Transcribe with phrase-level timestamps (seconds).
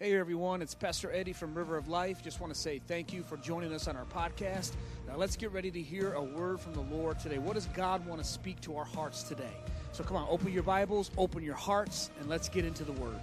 [0.00, 2.22] Hey everyone, it's Pastor Eddie from River of Life.
[2.22, 4.74] Just want to say thank you for joining us on our podcast.
[5.08, 7.38] Now let's get ready to hear a word from the Lord today.
[7.38, 9.56] What does God want to speak to our hearts today?
[9.90, 13.18] So come on, open your Bibles, open your hearts, and let's get into the word.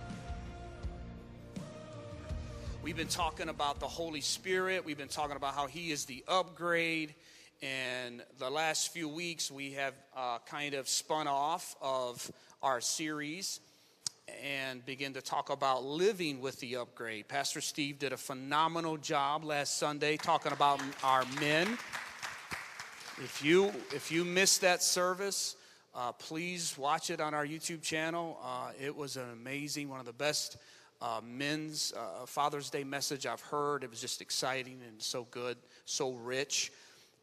[2.83, 4.83] We've been talking about the Holy Spirit.
[4.83, 7.15] We've been talking about how He is the upgrade.
[7.61, 12.29] And the last few weeks, we have uh, kind of spun off of
[12.61, 13.61] our series
[14.43, 17.27] and begin to talk about living with the upgrade.
[17.27, 21.77] Pastor Steve did a phenomenal job last Sunday talking about our men.
[23.23, 25.55] If you if you missed that service,
[25.93, 28.37] uh, please watch it on our YouTube channel.
[28.43, 30.57] Uh, it was an amazing, one of the best
[31.01, 33.83] uh, men's uh, Father's Day message I've heard.
[33.83, 36.71] It was just exciting and so good, so rich.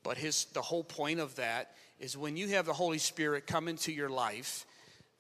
[0.03, 3.69] But his the whole point of that is when you have the Holy Spirit come
[3.69, 4.67] into your life,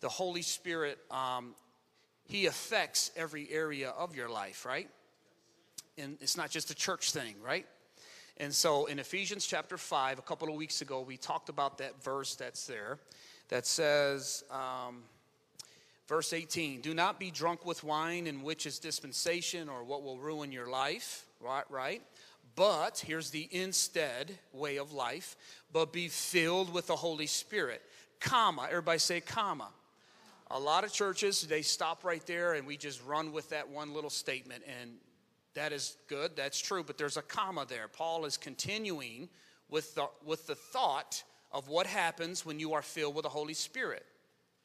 [0.00, 1.54] the Holy Spirit um,
[2.24, 4.88] he affects every area of your life, right?
[5.98, 7.66] And it's not just a church thing, right?
[8.38, 12.02] And so in Ephesians chapter 5, a couple of weeks ago, we talked about that
[12.02, 12.98] verse that's there
[13.48, 15.02] that says, um,
[16.08, 20.18] verse 18, do not be drunk with wine in which is dispensation or what will
[20.18, 21.64] ruin your life, right?
[21.68, 22.02] Right?
[22.54, 25.36] But here's the instead way of life,
[25.72, 27.82] but be filled with the Holy Spirit.
[28.20, 29.68] Comma, everybody say comma.
[30.54, 33.94] A lot of churches, they stop right there and we just run with that one
[33.94, 34.62] little statement.
[34.80, 34.92] And
[35.54, 37.88] that is good, that's true, but there's a comma there.
[37.88, 39.30] Paul is continuing
[39.70, 43.54] with the, with the thought of what happens when you are filled with the Holy
[43.54, 44.04] Spirit.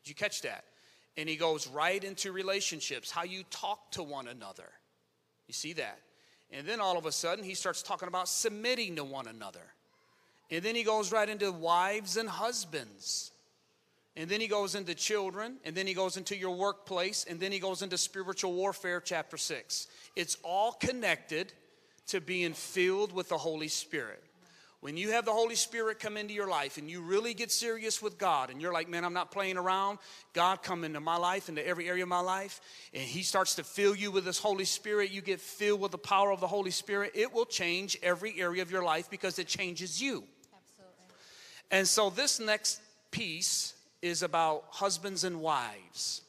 [0.04, 0.66] Did you catch that?
[1.16, 4.70] And he goes right into relationships, how you talk to one another.
[5.48, 6.00] You see that?
[6.52, 9.74] And then all of a sudden, he starts talking about submitting to one another.
[10.52, 13.32] And then he goes right into wives and husbands
[14.18, 17.52] and then he goes into children, and then he goes into your workplace, and then
[17.52, 19.88] he goes into spiritual warfare, chapter 6.
[20.16, 21.54] It's all connected
[22.08, 24.24] to being filled with the Holy Spirit.
[24.80, 28.02] When you have the Holy Spirit come into your life and you really get serious
[28.02, 30.00] with God, and you're like, man, I'm not playing around,
[30.34, 32.60] God come into my life, into every area of my life,
[32.96, 35.98] and He starts to fill you with this Holy Spirit, you get filled with the
[36.00, 39.48] power of the Holy Spirit, it will change every area of your life because it
[39.48, 40.24] changes you.
[40.56, 41.16] Absolutely.
[41.70, 42.82] And so, this next
[43.12, 46.22] piece is about husbands and wives.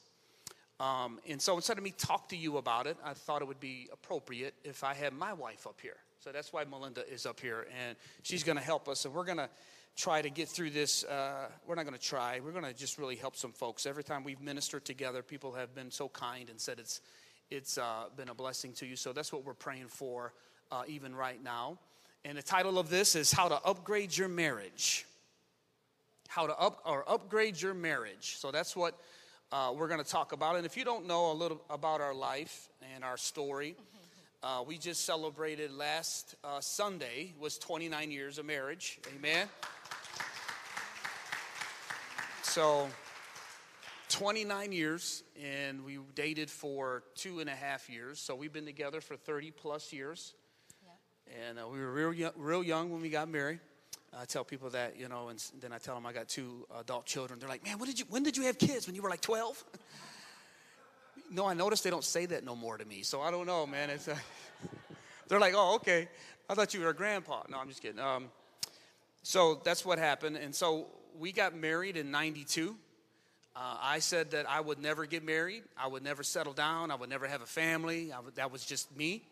[0.80, 3.60] Um, and so instead of me talk to you about it, I thought it would
[3.60, 5.96] be appropriate if I had my wife up here.
[6.20, 9.04] So that's why Melinda is up here, and she's going to help us.
[9.04, 9.48] And we're going to
[9.96, 11.04] try to get through this.
[11.04, 12.40] Uh, we're not going to try.
[12.40, 13.86] We're going to just really help some folks.
[13.86, 17.00] Every time we've ministered together, people have been so kind and said it's
[17.50, 18.94] it's uh, been a blessing to you.
[18.94, 20.34] So that's what we're praying for,
[20.70, 21.78] uh, even right now.
[22.24, 25.06] And the title of this is How to Upgrade Your Marriage
[26.28, 28.36] how to up or upgrade your marriage.
[28.36, 28.94] So that's what
[29.50, 30.56] uh, we're going to talk about.
[30.56, 33.74] And if you don't know a little about our life and our story,
[34.42, 39.00] uh, we just celebrated last uh, Sunday was 29 years of marriage.
[39.16, 39.48] Amen.
[42.42, 42.88] So
[44.10, 48.18] 29 years, and we dated for two and a half years.
[48.18, 50.34] So we've been together for 30 plus years.
[50.82, 51.48] Yeah.
[51.48, 53.60] And uh, we were real, real young when we got married.
[54.16, 57.04] I tell people that, you know, and then I tell them I got two adult
[57.04, 57.38] children.
[57.38, 58.86] They're like, man, when did you, when did you have kids?
[58.86, 59.62] When you were like 12?
[61.30, 63.02] no, I noticed they don't say that no more to me.
[63.02, 63.90] So I don't know, man.
[63.90, 64.16] It's, uh,
[65.28, 66.08] they're like, oh, okay.
[66.48, 67.42] I thought you were a grandpa.
[67.50, 68.00] No, I'm just kidding.
[68.00, 68.30] Um,
[69.22, 70.36] so that's what happened.
[70.36, 70.86] And so
[71.18, 72.74] we got married in 92.
[73.54, 75.64] Uh, I said that I would never get married.
[75.76, 76.90] I would never settle down.
[76.90, 78.12] I would never have a family.
[78.36, 79.22] That was just me.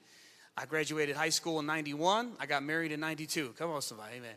[0.58, 2.32] I graduated high school in 91.
[2.38, 3.54] I got married in 92.
[3.56, 4.16] Come on, somebody.
[4.16, 4.34] Amen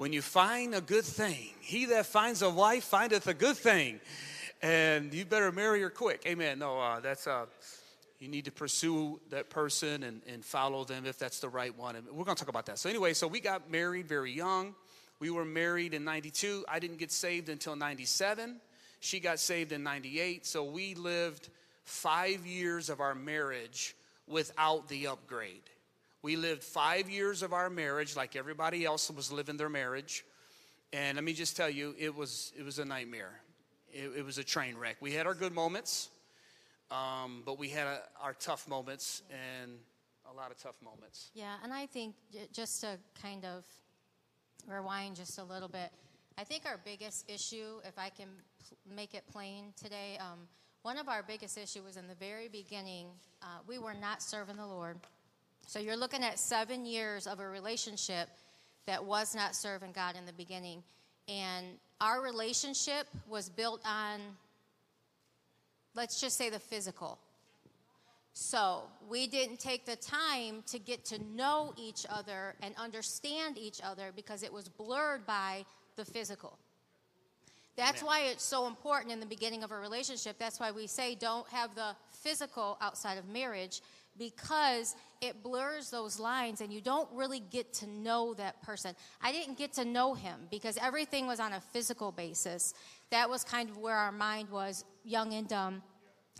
[0.00, 4.00] when you find a good thing, he that finds a wife findeth a good thing.
[4.62, 6.22] And you better marry her quick.
[6.26, 6.58] Amen.
[6.58, 7.44] No, uh, that's, uh,
[8.18, 11.96] you need to pursue that person and, and follow them if that's the right one.
[11.96, 12.78] And we're going to talk about that.
[12.78, 14.74] So, anyway, so we got married very young.
[15.18, 16.64] We were married in 92.
[16.66, 18.56] I didn't get saved until 97.
[19.00, 20.46] She got saved in 98.
[20.46, 21.50] So, we lived
[21.84, 23.94] five years of our marriage
[24.26, 25.69] without the upgrade.
[26.22, 30.24] We lived five years of our marriage like everybody else was living their marriage.
[30.92, 33.40] And let me just tell you, it was, it was a nightmare.
[33.92, 34.96] It, it was a train wreck.
[35.00, 36.10] We had our good moments,
[36.90, 39.72] um, but we had a, our tough moments and
[40.30, 41.30] a lot of tough moments.
[41.34, 42.14] Yeah, and I think
[42.52, 43.64] just to kind of
[44.68, 45.90] rewind just a little bit,
[46.36, 48.28] I think our biggest issue, if I can
[48.94, 50.40] make it plain today, um,
[50.82, 53.08] one of our biggest issues was in the very beginning,
[53.42, 54.96] uh, we were not serving the Lord.
[55.70, 58.28] So you're looking at seven years of a relationship
[58.88, 60.82] that was not serving God in the beginning.
[61.28, 61.64] And
[62.00, 64.18] our relationship was built on,
[65.94, 67.20] let's just say, the physical.
[68.32, 73.80] So we didn't take the time to get to know each other and understand each
[73.80, 75.64] other because it was blurred by
[75.94, 76.58] the physical.
[77.76, 80.36] That's why it's so important in the beginning of a relationship.
[80.36, 83.82] That's why we say don't have the physical outside of marriage
[84.18, 88.94] because it blurs those lines and you don't really get to know that person.
[89.22, 92.74] I didn't get to know him because everything was on a physical basis.
[93.10, 95.82] That was kind of where our mind was young and dumb.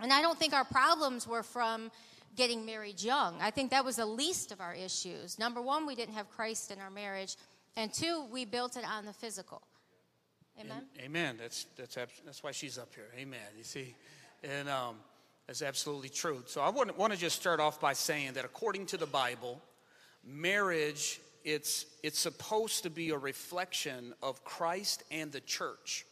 [0.01, 1.91] And I don't think our problems were from
[2.35, 3.35] getting married young.
[3.41, 5.37] I think that was the least of our issues.
[5.37, 7.35] Number one, we didn't have Christ in our marriage.
[7.75, 9.61] And two, we built it on the physical.
[10.59, 10.83] Amen.
[10.99, 11.37] Amen.
[11.39, 11.95] That's that's
[12.25, 13.07] that's why she's up here.
[13.17, 13.39] Amen.
[13.57, 13.95] You see,
[14.43, 14.97] and um,
[15.51, 16.41] that's absolutely true.
[16.45, 19.61] So I want want to just start off by saying that according to the Bible,
[20.23, 26.05] marriage it's it's supposed to be a reflection of Christ and the church.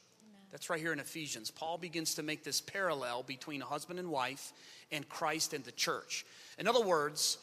[0.52, 1.52] That's right here in Ephesians.
[1.52, 4.52] Paul begins to make this parallel between a husband and wife
[4.92, 6.26] and Christ and the church.
[6.58, 7.38] In other words,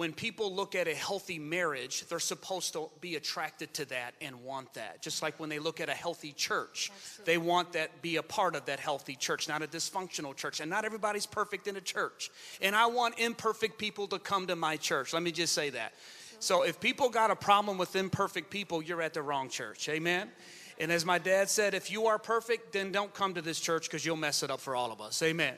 [0.00, 4.42] when people look at a healthy marriage, they're supposed to be attracted to that and
[4.42, 5.02] want that.
[5.02, 7.34] Just like when they look at a healthy church, Absolutely.
[7.34, 10.60] they want that be a part of that healthy church, not a dysfunctional church.
[10.60, 12.30] And not everybody's perfect in a church.
[12.62, 15.12] And I want imperfect people to come to my church.
[15.12, 15.92] Let me just say that.
[16.38, 19.86] So if people got a problem with imperfect people, you're at the wrong church.
[19.90, 20.30] Amen.
[20.78, 23.82] And as my dad said, if you are perfect, then don't come to this church
[23.82, 25.22] because you'll mess it up for all of us.
[25.22, 25.56] Amen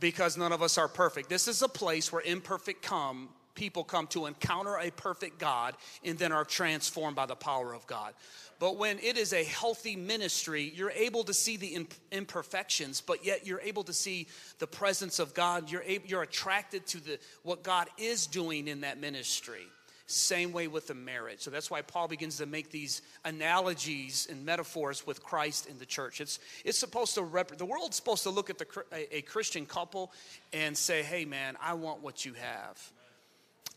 [0.00, 1.28] because none of us are perfect.
[1.28, 6.16] This is a place where imperfect come people come to encounter a perfect God and
[6.16, 8.14] then are transformed by the power of God.
[8.58, 13.46] But when it is a healthy ministry, you're able to see the imperfections, but yet
[13.46, 14.28] you're able to see
[14.58, 15.70] the presence of God.
[15.70, 19.66] You're, able, you're attracted to the, what God is doing in that ministry.
[20.08, 21.40] Same way with the marriage.
[21.40, 25.86] So that's why Paul begins to make these analogies and metaphors with Christ in the
[25.86, 26.20] church.
[26.20, 29.66] It's, it's supposed to, rep- the world's supposed to look at the, a, a Christian
[29.66, 30.12] couple
[30.52, 32.92] and say, hey man, I want what you have.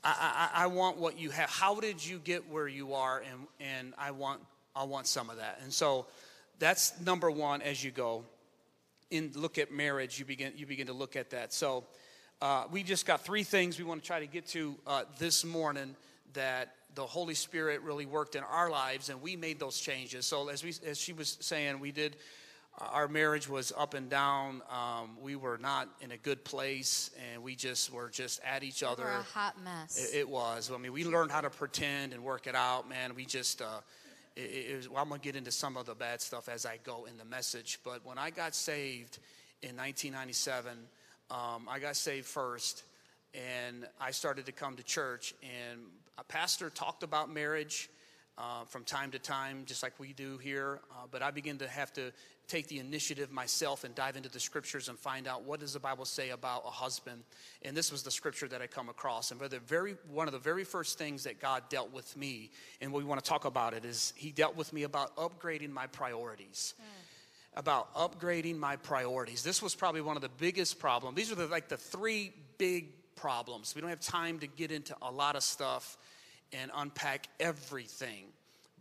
[0.03, 1.49] I, I, I, want what you have.
[1.49, 3.23] How did you get where you are?
[3.31, 4.39] And, and I want
[4.75, 5.59] I want some of that.
[5.63, 6.05] And so
[6.59, 8.23] that's number one as you go.
[9.11, 11.51] In look at marriage, you begin you begin to look at that.
[11.51, 11.83] So
[12.41, 15.43] uh, we just got three things we want to try to get to uh, this
[15.43, 15.95] morning
[16.33, 20.25] that the Holy Spirit really worked in our lives, and we made those changes.
[20.25, 22.17] So as we, as she was saying, we did.
[22.79, 24.61] Uh, our marriage was up and down.
[24.69, 28.83] Um, we were not in a good place, and we just were just at each
[28.83, 29.03] other.
[29.03, 30.11] We were a hot mess.
[30.13, 30.71] It, it, was.
[30.73, 32.89] I mean, we learned how to pretend and work it out.
[32.89, 33.61] Man, we just.
[33.61, 33.79] Uh,
[34.35, 34.41] it,
[34.71, 37.05] it was, well, I'm gonna get into some of the bad stuff as I go
[37.05, 37.79] in the message.
[37.83, 39.19] But when I got saved
[39.61, 40.71] in 1997,
[41.31, 42.83] um, I got saved first,
[43.33, 45.33] and I started to come to church.
[45.43, 45.81] And
[46.19, 47.89] a pastor talked about marriage
[48.37, 50.81] uh, from time to time, just like we do here.
[50.91, 52.11] Uh, but I began to have to
[52.47, 55.79] take the initiative myself and dive into the scriptures and find out what does the
[55.79, 57.23] Bible say about a husband.
[57.63, 59.31] And this was the scripture that I come across.
[59.31, 62.51] And the very one of the very first things that God dealt with me,
[62.81, 65.87] and we want to talk about it, is He dealt with me about upgrading my
[65.87, 66.73] priorities.
[66.81, 66.85] Mm
[67.55, 69.41] about upgrading my priorities.
[69.43, 71.17] This was probably one of the biggest problems.
[71.17, 73.75] These are the, like the three big problems.
[73.75, 75.97] We don't have time to get into a lot of stuff
[76.51, 78.25] and unpack everything.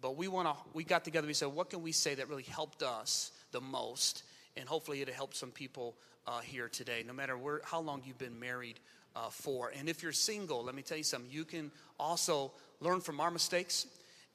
[0.00, 2.44] But we want to, we got together, we said, what can we say that really
[2.44, 4.22] helped us the most?
[4.56, 5.96] And hopefully it'll help some people
[6.26, 8.78] uh, here today, no matter where, how long you've been married
[9.16, 9.72] uh, for.
[9.76, 13.30] And if you're single, let me tell you something, you can also learn from our
[13.30, 13.86] mistakes.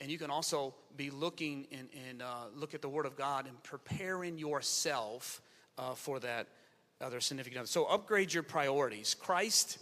[0.02, 3.48] And you can also be looking and, and uh, look at the Word of God
[3.48, 5.42] and preparing yourself
[5.78, 6.48] uh, for that
[7.00, 7.68] other significant other.
[7.68, 9.14] So upgrade your priorities.
[9.14, 9.78] Christ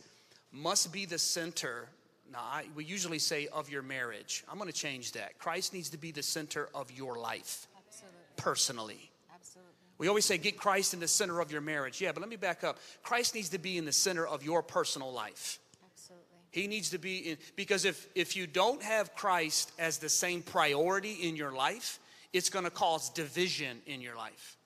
[0.52, 1.88] must be the center.
[2.32, 4.44] Now, I, we usually say of your marriage.
[4.50, 5.38] I'm going to change that.
[5.38, 8.20] Christ needs to be the center of your life, Absolutely.
[8.38, 9.12] personally.
[9.34, 9.72] Absolutely.
[9.98, 12.02] We always say, get Christ in the center of your marriage.
[12.02, 12.80] Yeah, but let me back up.
[13.04, 15.60] Christ needs to be in the center of your personal life.
[15.92, 16.26] Absolutely.
[16.52, 20.42] He needs to be in, because if, if you don't have Christ as the same
[20.42, 22.00] priority in your life,
[22.34, 24.58] it's going to cause division in your life.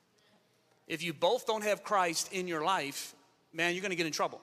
[0.87, 3.15] If you both don't have Christ in your life,
[3.53, 4.39] man, you're going to get in trouble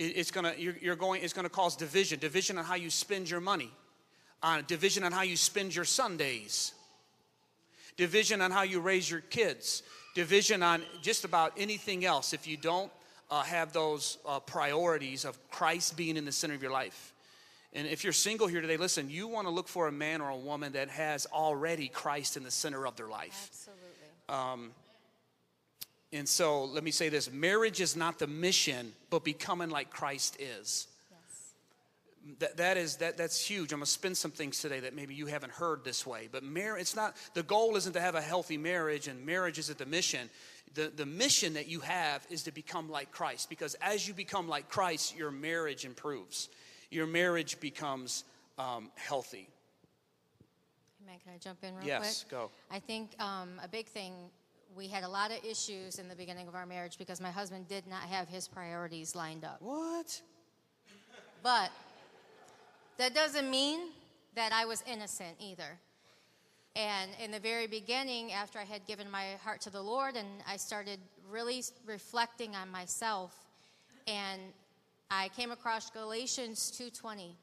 [0.00, 3.40] it's gonna you're, you're going it's gonna cause division division on how you spend your
[3.40, 3.70] money
[4.42, 6.72] uh, division on how you spend your sundays
[7.96, 9.82] division on how you raise your kids
[10.14, 12.90] division on just about anything else if you don't
[13.30, 17.12] uh, have those uh, priorities of christ being in the center of your life.
[17.72, 20.30] And if you're single here today listen you want to look for a man or
[20.30, 23.50] a woman that has already christ in the center of their life.
[23.50, 23.84] Absolutely.
[24.30, 24.70] Um,
[26.12, 30.40] and so let me say this marriage is not the mission, but becoming like Christ
[30.40, 30.88] is.
[31.10, 31.52] Yes.
[32.40, 33.72] that, that is that that's huge.
[33.72, 36.28] I'm gonna spin some things today that maybe you haven't heard this way.
[36.30, 39.78] But marriage, it's not the goal isn't to have a healthy marriage, and marriage isn't
[39.78, 40.28] the mission.
[40.74, 44.48] The, the mission that you have is to become like Christ because as you become
[44.48, 46.48] like Christ, your marriage improves.
[46.92, 48.24] Your marriage becomes
[48.58, 49.48] um, healthy.
[51.02, 51.18] Amen.
[51.24, 52.30] Can I jump in real Yes, quick?
[52.30, 52.50] go.
[52.70, 54.12] I think um, a big thing,
[54.76, 57.68] we had a lot of issues in the beginning of our marriage because my husband
[57.68, 59.60] did not have his priorities lined up.
[59.60, 60.20] What?
[61.42, 61.70] But
[62.98, 63.80] that doesn't mean
[64.34, 65.78] that I was innocent either.
[66.76, 70.28] And in the very beginning, after I had given my heart to the Lord and
[70.46, 73.34] I started really reflecting on myself,
[74.06, 74.40] and
[75.10, 77.36] I came across Galatians 2:20.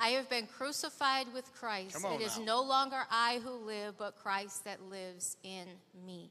[0.00, 1.96] I have been crucified with Christ.
[2.04, 2.44] It is now.
[2.44, 5.66] no longer I who live, but Christ that lives in
[6.06, 6.30] me.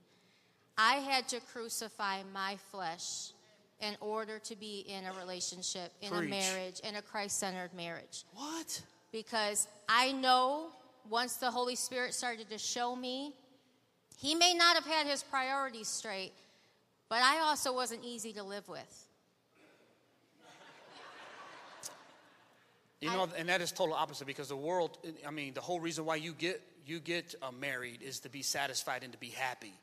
[0.78, 3.32] I had to crucify my flesh
[3.80, 6.28] in order to be in a relationship, in Preach.
[6.28, 8.24] a marriage, in a Christ centered marriage.
[8.34, 8.82] What?
[9.12, 10.68] Because I know
[11.10, 13.34] once the Holy Spirit started to show me,
[14.18, 16.32] He may not have had His priorities straight,
[17.10, 19.07] but I also wasn't easy to live with.
[23.02, 24.98] You know, and that is total opposite because the world.
[25.26, 28.42] I mean, the whole reason why you get you get uh, married is to be
[28.42, 29.74] satisfied and to be happy.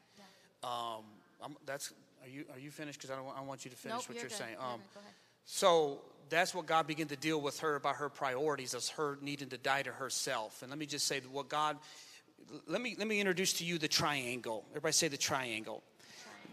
[0.64, 1.04] Um,
[1.42, 1.92] I'm, that's
[2.24, 2.98] are you are you finished?
[2.98, 4.56] Because I don't want- I want you to finish Nope, what you're you're, saying.
[4.58, 4.94] Um, good.
[4.94, 5.12] Go ahead.
[5.44, 9.48] so that's what God began to deal with her about her priorities, as her needing
[9.50, 10.62] to die to herself.
[10.62, 11.76] And let me just say that what God.
[12.66, 14.64] Let me let me introduce to you the triangle.
[14.70, 15.82] Everybody say the triangle.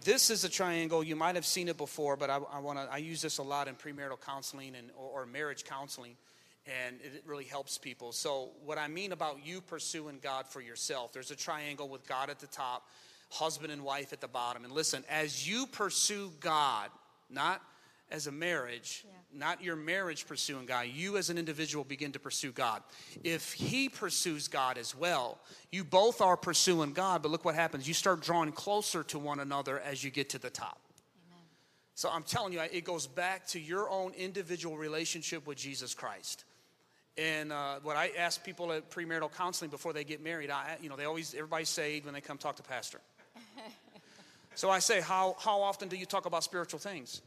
[0.04, 1.04] This is a triangle.
[1.04, 2.88] You might have seen it before, but I, I want to.
[2.92, 6.16] I use this a lot in premarital counseling and or, or marriage counseling,
[6.68, 8.12] and it really helps people.
[8.12, 12.30] So, what I mean about you pursuing God for yourself, there's a triangle with God
[12.30, 12.88] at the top,
[13.30, 14.64] husband and wife at the bottom.
[14.64, 16.90] And listen, as you pursue God,
[17.30, 17.62] not
[18.12, 19.12] as a marriage, Yeah.
[19.32, 22.84] not your marriage pursuing God, you as an individual begin to pursue God.
[23.24, 25.40] If he pursues God as well,
[25.72, 27.88] you both are pursuing God, but look what happens.
[27.88, 30.82] You start drawing closer to one another as you get to the top.
[31.26, 31.46] Amen.
[31.96, 36.44] So I'm telling you, it goes back to your own individual relationship with Jesus Christ.
[37.18, 40.90] And uh, what I ask people at premarital counseling before they get married, I, you
[40.90, 43.02] know, they always, everybody's saved when they come talk to pastor.
[44.56, 47.22] so I say, how, how often do you talk about spiritual things?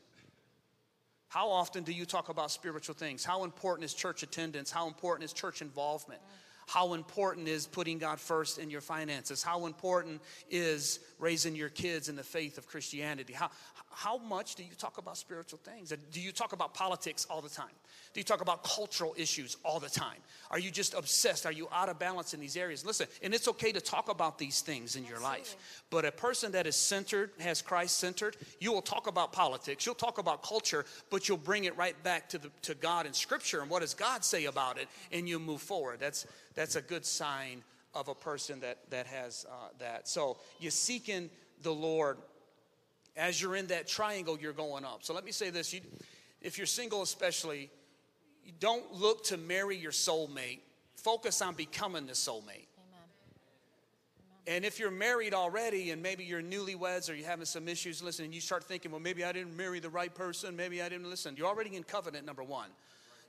[1.29, 3.25] How often do you talk about spiritual things?
[3.25, 4.71] How important is church attendance?
[4.71, 6.21] How important is church involvement?
[6.67, 9.43] How important is putting God first in your finances?
[9.43, 13.33] How important is raising your kids in the faith of Christianity?
[13.33, 13.51] How,
[13.95, 15.93] how much do you talk about spiritual things?
[16.13, 17.67] Do you talk about politics all the time?
[18.13, 20.19] Do you talk about cultural issues all the time?
[20.51, 21.47] Are you just obsessed?
[21.47, 22.87] Are you out of balance in these areas?
[22.87, 25.83] Listen, and it's okay to talk about these things in your life.
[25.91, 29.95] But a person that is centered, has Christ centered, you will talk about politics, you'll
[29.97, 33.63] talk about culture, but you'll bring it right back to, the, to God and Scripture
[33.63, 35.99] and what does God say about it, and you move forward.
[35.99, 37.63] That's, that's a good sign
[37.95, 40.09] of a person that, that has uh, that.
[40.09, 41.31] So you're seeking
[41.63, 42.19] the Lord.
[43.17, 45.05] As you're in that triangle, you're going up.
[45.05, 45.81] So let me say this you,
[46.41, 47.71] if you're single, especially,
[48.45, 50.61] you don't look to marry your soulmate,
[50.97, 52.67] focus on becoming the soulmate.
[52.77, 53.07] Amen.
[54.47, 58.25] And if you're married already and maybe you're newlyweds or you're having some issues, listen,
[58.25, 61.09] and you start thinking, well, maybe I didn't marry the right person, maybe I didn't
[61.09, 61.35] listen.
[61.37, 62.69] You're already in covenant, number one.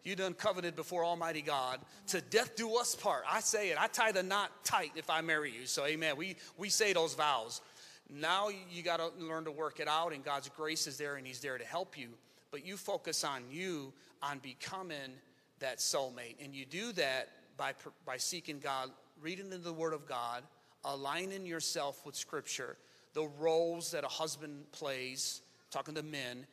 [0.05, 1.79] You done covenanted before Almighty God.
[2.07, 3.23] To death do us part.
[3.27, 3.77] I say it.
[3.81, 5.65] I tie the knot tight if I marry you.
[5.65, 6.15] So amen.
[6.15, 7.61] We we say those vows.
[8.09, 11.25] Now you got to learn to work it out, and God's grace is there, and
[11.25, 12.09] He's there to help you.
[12.51, 15.11] But you focus on you, on becoming
[15.59, 17.73] that soulmate, and you do that by
[18.05, 20.43] by seeking God, reading in the Word of God,
[20.83, 22.77] aligning yourself with Scripture,
[23.13, 26.45] the roles that a husband plays, talking to men,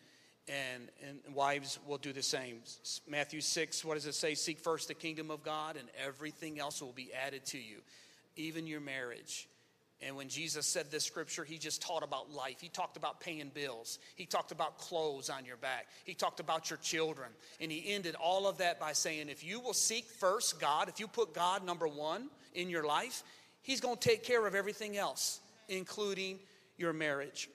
[0.48, 2.58] and, and wives will do the same.
[3.08, 4.34] Matthew 6, what does it say?
[4.34, 7.78] Seek first the kingdom of God, and everything else will be added to you,
[8.36, 9.48] even your marriage.
[10.04, 12.60] And when Jesus said this scripture, he just taught about life.
[12.60, 14.00] He talked about paying bills.
[14.16, 15.86] He talked about clothes on your back.
[16.04, 17.28] He talked about your children.
[17.60, 20.98] And he ended all of that by saying, if you will seek first God, if
[20.98, 23.22] you put God number one in your life,
[23.62, 26.40] he's going to take care of everything else, including
[26.76, 27.48] your marriage.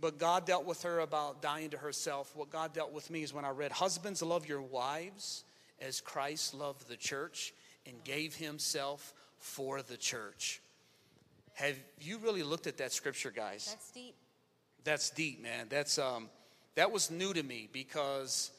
[0.00, 2.36] But God dealt with her about dying to herself.
[2.36, 5.42] What God dealt with me is when I read, Husbands, love your wives
[5.80, 7.52] as Christ loved the church
[7.86, 10.60] and gave himself for the church.
[11.54, 13.66] Have you really looked at that scripture, guys?
[13.70, 14.14] That's deep.
[14.82, 15.66] That's deep, man.
[15.70, 16.28] That's um,
[16.74, 18.50] that was new to me because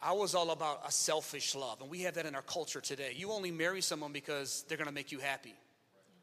[0.00, 3.12] I was all about a selfish love, and we have that in our culture today.
[3.16, 5.54] You only marry someone because they're going to make you happy,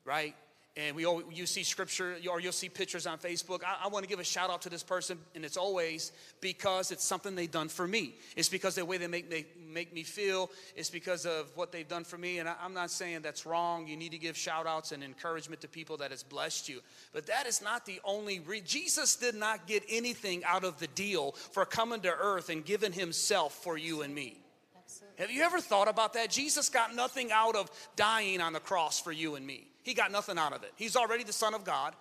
[0.03, 0.35] right?
[0.77, 3.63] And we all, you see scripture or you'll see pictures on Facebook.
[3.63, 6.91] I, I want to give a shout out to this person, and it's always because
[6.91, 8.13] it's something they've done for me.
[8.35, 10.51] It's because the way they make, they make me feel.
[10.75, 12.37] It's because of what they've done for me.
[12.37, 13.87] And I, I'm not saying that's wrong.
[13.87, 16.81] You need to give shout outs and encouragement to people that has blessed you.
[17.11, 20.87] But that is not the only re- Jesus did not get anything out of the
[20.87, 24.37] deal for coming to earth and giving himself for you and me.
[24.77, 25.23] Absolutely.
[25.23, 26.29] Have you ever thought about that?
[26.29, 29.67] Jesus got nothing out of dying on the cross for you and me.
[29.87, 30.73] He got nothing out of it.
[30.75, 31.93] He's already the Son of God.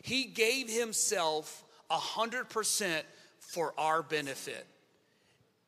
[0.00, 3.02] He gave himself 100%
[3.40, 4.66] for our benefit.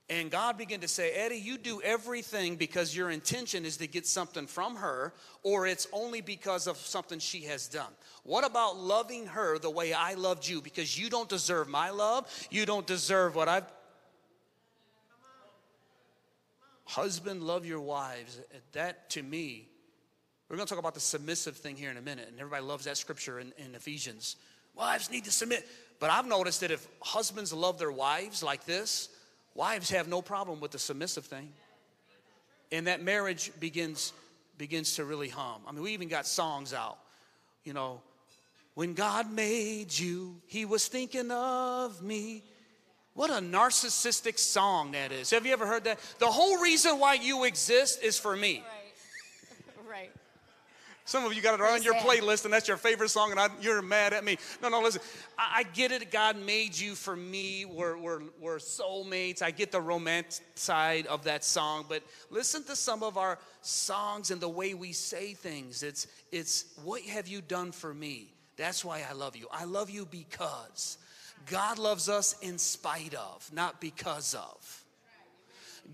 [0.08, 4.06] And God began to say, Eddie, you do everything because your intention is to get
[4.06, 7.92] something from her, or it's only because of something she has done.
[8.22, 10.62] What about loving her the way I loved you?
[10.62, 12.48] Because you don't deserve my love.
[12.50, 13.66] You don't deserve what I've.
[16.87, 18.40] Husband, love your wives.
[18.72, 19.68] That to me,
[20.49, 22.85] we're going to talk about the submissive thing here in a minute, and everybody loves
[22.87, 24.37] that scripture in, in Ephesians.
[24.75, 25.69] Wives need to submit.
[26.00, 29.09] But I've noticed that if husbands love their wives like this,
[29.55, 31.52] wives have no problem with the submissive thing.
[32.71, 34.12] And that marriage begins
[34.59, 35.62] begins to really hum.
[35.67, 36.99] I mean, we even got songs out.
[37.64, 38.00] You know,
[38.75, 42.43] when God made you, he was thinking of me.
[43.14, 45.31] What a narcissistic song that is.
[45.31, 45.99] Have you ever heard that?
[46.19, 48.62] The whole reason why you exist is for me.
[51.08, 53.48] Some of you got it on your playlist, and that's your favorite song, and I,
[53.62, 54.36] you're mad at me.
[54.60, 55.00] No, no, listen.
[55.38, 56.10] I, I get it.
[56.10, 57.64] God made you for me.
[57.64, 59.40] We're, we're, we're soulmates.
[59.40, 64.30] I get the romance side of that song, but listen to some of our songs
[64.30, 65.82] and the way we say things.
[65.82, 68.34] It's, it's what have you done for me?
[68.58, 69.46] That's why I love you.
[69.50, 70.98] I love you because
[71.46, 74.84] God loves us in spite of, not because of.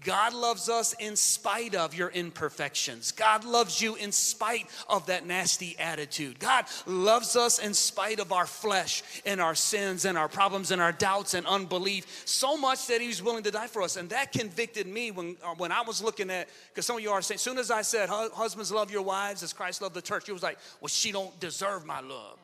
[0.00, 3.12] God loves us in spite of your imperfections.
[3.12, 6.38] God loves you in spite of that nasty attitude.
[6.38, 10.80] God loves us in spite of our flesh and our sins and our problems and
[10.82, 13.96] our doubts and unbelief so much that He was willing to die for us.
[13.96, 17.10] And that convicted me when, uh, when I was looking at, because some of you
[17.10, 20.02] are saying, as soon as I said, husbands love your wives as Christ loved the
[20.02, 22.38] church, you was like, well, she don't deserve my love.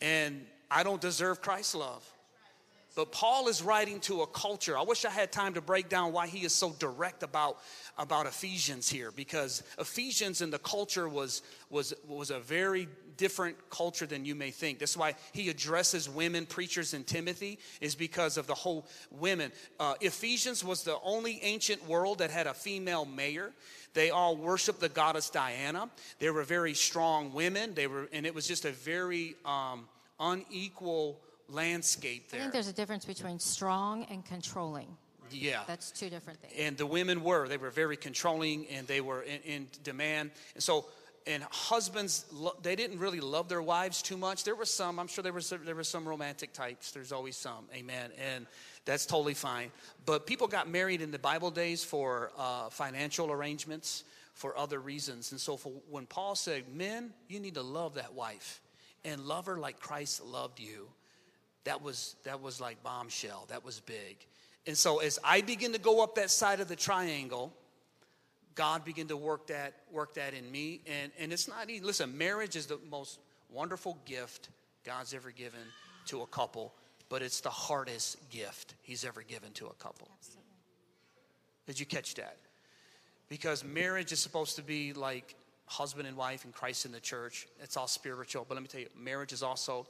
[0.00, 2.04] And I don't deserve Christ's love.
[2.96, 4.76] But Paul is writing to a culture.
[4.76, 7.58] I wish I had time to break down why he is so direct about,
[7.98, 14.06] about Ephesians here, because Ephesians in the culture was, was, was a very different culture
[14.06, 14.78] than you may think.
[14.78, 19.52] That's why he addresses women preachers in Timothy, is because of the whole women.
[19.78, 23.52] Uh, Ephesians was the only ancient world that had a female mayor.
[23.92, 25.90] They all worshiped the goddess Diana.
[26.18, 27.74] They were very strong women.
[27.74, 29.86] They were, and it was just a very um,
[30.18, 34.88] unequal landscape I think there's a difference between strong and controlling.
[35.30, 35.62] Yeah.
[35.66, 36.52] That's two different things.
[36.58, 40.30] and the women were they were very controlling and they were in, in demand.
[40.54, 40.86] And so
[41.26, 42.24] and husbands,
[42.62, 44.44] they didn't really love their wives too much.
[44.44, 46.92] There were some i'm sure there were some, there were some romantic types.
[46.92, 47.66] There's always some.
[47.74, 48.10] Amen.
[48.18, 48.46] And
[48.84, 49.70] that's totally fine.
[50.04, 54.04] But people got married in the bible days for uh, financial arrangements
[54.34, 55.32] for other reasons.
[55.32, 58.60] And so for, when paul said men you need to love that wife
[59.04, 60.88] and love her like christ loved you
[61.66, 64.16] that was that was like bombshell that was big
[64.66, 67.52] and so as i begin to go up that side of the triangle
[68.54, 72.16] god began to work that work that in me and and it's not easy listen
[72.16, 73.18] marriage is the most
[73.50, 74.48] wonderful gift
[74.84, 75.60] god's ever given
[76.06, 76.72] to a couple
[77.08, 80.44] but it's the hardest gift he's ever given to a couple Absolutely.
[81.66, 82.36] did you catch that
[83.28, 85.34] because marriage is supposed to be like
[85.66, 87.46] husband and wife and Christ in the church.
[87.60, 88.46] It's all spiritual.
[88.48, 89.86] But let me tell you, marriage is also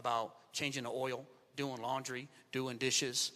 [0.00, 3.30] about changing the oil, doing laundry, doing dishes,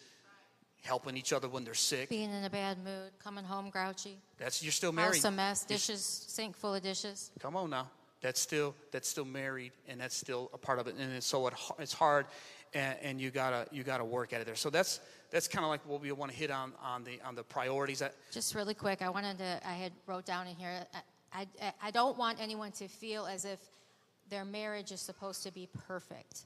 [0.83, 2.09] helping each other when they're sick.
[2.09, 5.15] Being in a bad mood, coming home grouchy, That's you're still married.
[5.17, 7.31] house a mess, You're- dishes, sink full of dishes.
[7.39, 7.89] Come on now.
[8.21, 10.95] That's still that's still married, and that's still a part of it.
[10.99, 12.25] And it's, so it, it's hard,
[12.73, 14.55] and, and you gotta you gotta work at it there.
[14.57, 15.01] So that's
[15.31, 17.99] that's kind of like what we want to hit on on the on the priorities.
[17.99, 20.87] That Just really quick, I wanted to, I had wrote down in here,
[21.35, 23.59] I, I, I don't want anyone to feel as if
[24.31, 26.45] their marriage is supposed to be perfect.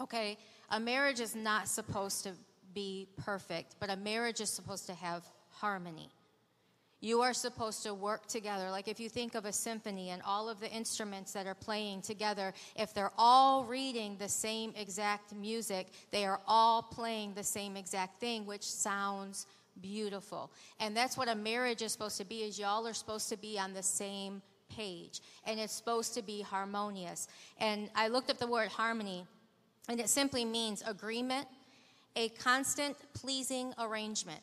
[0.00, 0.38] Okay?
[0.70, 2.32] A marriage is not supposed to
[2.74, 6.10] be perfect, but a marriage is supposed to have harmony.
[7.00, 8.70] You are supposed to work together.
[8.70, 12.00] Like if you think of a symphony and all of the instruments that are playing
[12.00, 17.76] together, if they're all reading the same exact music, they are all playing the same
[17.76, 19.46] exact thing, which sounds
[19.82, 20.50] beautiful.
[20.80, 23.58] And that's what a marriage is supposed to be is y'all are supposed to be
[23.58, 24.40] on the same
[24.74, 27.28] page and it's supposed to be harmonious.
[27.58, 29.26] And I looked up the word harmony
[29.88, 31.46] and it simply means agreement,
[32.16, 34.40] a constant pleasing arrangement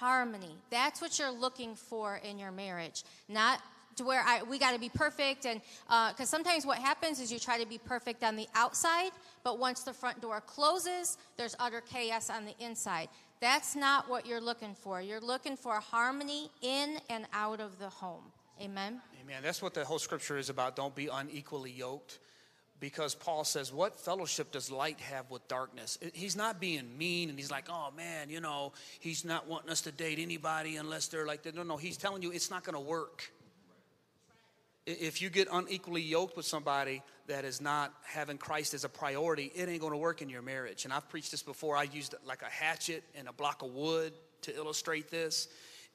[0.00, 0.56] harmony.
[0.70, 3.04] That's what you're looking for in your marriage.
[3.28, 3.60] Not
[3.96, 5.44] to where I, we got to be perfect.
[5.44, 9.10] And because uh, sometimes what happens is you try to be perfect on the outside,
[9.44, 13.08] but once the front door closes, there's utter chaos on the inside.
[13.40, 15.02] That's not what you're looking for.
[15.02, 18.24] You're looking for harmony in and out of the home.
[18.60, 19.00] Amen.
[19.22, 19.42] Amen.
[19.42, 20.76] That's what the whole scripture is about.
[20.76, 22.20] Don't be unequally yoked.
[22.80, 25.98] Because Paul says, What fellowship does light have with darkness?
[26.14, 29.82] He's not being mean and he's like, Oh man, you know, he's not wanting us
[29.82, 31.44] to date anybody unless they're like.
[31.54, 33.30] No, no, he's telling you it's not going to work.
[34.86, 39.52] If you get unequally yoked with somebody that is not having Christ as a priority,
[39.54, 40.84] it ain't going to work in your marriage.
[40.84, 41.76] And I've preached this before.
[41.76, 45.48] I used like a hatchet and a block of wood to illustrate this.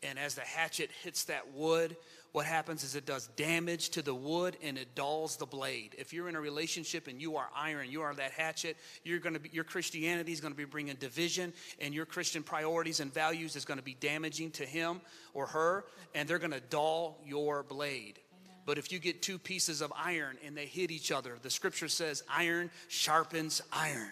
[0.04, 1.98] And as the hatchet hits that wood,
[2.36, 5.95] what happens is it does damage to the wood and it dulls the blade.
[5.98, 9.36] If you're in a relationship and you are iron, you are that hatchet, you're going
[9.36, 13.13] to be, your Christianity is going to be bringing division and your Christian priorities and
[13.13, 15.00] values is going to be damaging to him
[15.34, 18.19] or her and they're going to dull your blade.
[18.65, 21.88] But if you get two pieces of iron and they hit each other, the scripture
[21.88, 24.12] says iron sharpens iron.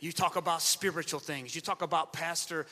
[0.00, 1.54] You talk about spiritual things.
[1.54, 2.66] You talk about pastor,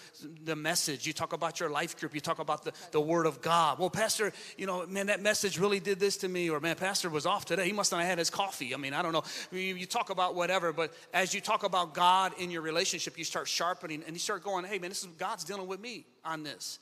[0.44, 1.06] the message.
[1.06, 2.14] You talk about your life group.
[2.14, 3.78] You talk about the, the word of God.
[3.78, 6.48] Well, pastor, you know, man, that message really did this to me.
[6.48, 7.66] Or man, pastor was off today.
[7.66, 8.74] He must not have had his coffee.
[8.74, 9.24] I mean, I don't know.
[9.52, 13.24] You, you talk about whatever, but as you talk about God in your relationship, you
[13.24, 16.42] start sharpening and you start going, hey, man, this is God's dealing with me on
[16.42, 16.78] this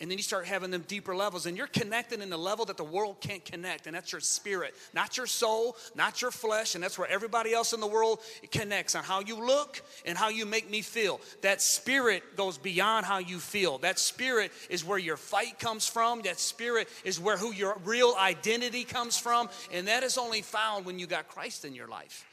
[0.00, 2.76] and then you start having them deeper levels and you're connecting in the level that
[2.76, 6.84] the world can't connect and that's your spirit not your soul not your flesh and
[6.84, 10.46] that's where everybody else in the world connects on how you look and how you
[10.46, 11.20] make me feel.
[11.42, 13.78] That spirit goes beyond how you feel.
[13.78, 16.22] That spirit is where your fight comes from.
[16.22, 20.84] That spirit is where who your real identity comes from and that is only found
[20.84, 22.24] when you got christ in your life.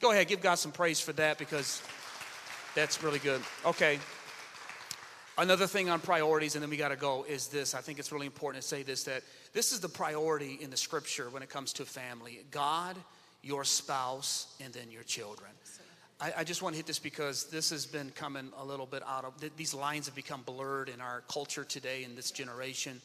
[0.00, 1.82] Go ahead give god some praise for that because
[2.74, 3.42] that's really good.
[3.64, 3.98] Okay
[5.40, 7.74] Another thing on priorities, and then we got to go, is this.
[7.74, 9.22] I think it's really important to say this that
[9.54, 12.94] this is the priority in the scripture when it comes to family God,
[13.42, 15.50] your spouse, and then your children.
[16.20, 19.02] I, I just want to hit this because this has been coming a little bit
[19.08, 23.00] out of, these lines have become blurred in our culture today in this generation.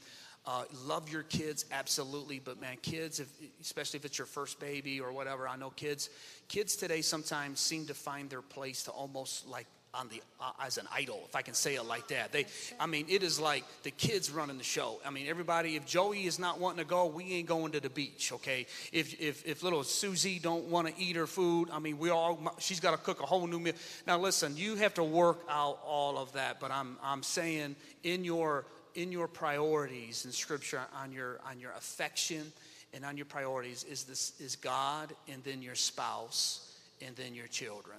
[0.46, 3.28] Uh, love your kids absolutely but man kids if,
[3.62, 6.12] especially if it's your first baby or whatever i know kids
[6.50, 9.66] kids today sometimes seem to find their place to almost like
[9.98, 12.32] on the uh, as an idol, if I can say it like that.
[12.32, 12.46] They,
[12.80, 15.00] I mean, it is like the kids running the show.
[15.06, 15.76] I mean, everybody.
[15.76, 18.32] If Joey is not wanting to go, we ain't going to the beach.
[18.34, 18.66] Okay.
[18.92, 22.40] If if if little Susie don't want to eat her food, I mean, we all.
[22.60, 23.74] She's got to cook a whole new meal.
[24.06, 26.60] Now, listen, you have to work out all of that.
[26.60, 31.72] But I'm I'm saying in your in your priorities in Scripture on your on your
[31.72, 32.52] affection
[32.94, 36.74] and on your priorities is this is God and then your spouse
[37.06, 37.98] and then your children.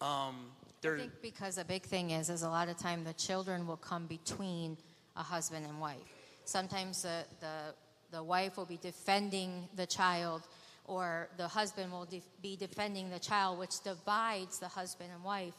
[0.00, 0.36] Um,
[0.84, 3.76] I think because a big thing is, is a lot of time the children will
[3.76, 4.76] come between
[5.16, 5.96] a husband and wife.
[6.44, 7.74] Sometimes the, the,
[8.10, 10.42] the wife will be defending the child,
[10.84, 15.54] or the husband will de- be defending the child, which divides the husband and wife.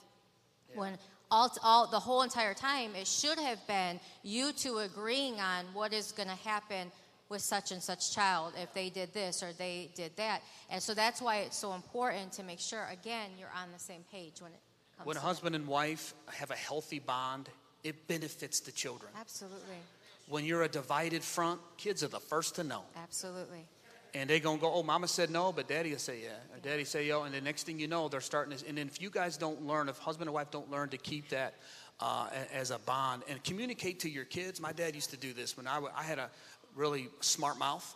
[0.75, 0.97] When
[1.29, 5.93] all, all the whole entire time, it should have been you two agreeing on what
[5.93, 6.91] is going to happen
[7.29, 10.41] with such and such child if they did this or they did that.
[10.69, 14.03] And so that's why it's so important to make sure, again, you're on the same
[14.11, 14.59] page when it
[15.03, 17.49] when a husband and wife have a healthy bond,
[17.83, 19.11] it benefits the children.
[19.19, 19.77] Absolutely.
[20.29, 22.83] When you're a divided front, kids are the first to know.
[22.95, 23.65] Absolutely.
[24.15, 26.55] And they're going to go, oh, mama said no, but daddy will say yeah.
[26.55, 27.23] Or daddy say yo.
[27.23, 28.67] And the next thing you know, they're starting to.
[28.67, 31.29] And then if you guys don't learn, if husband and wife don't learn to keep
[31.29, 31.55] that
[31.99, 34.59] uh, as a bond and communicate to your kids.
[34.59, 36.29] My dad used to do this when I, w- I had a
[36.75, 37.95] really smart mouth.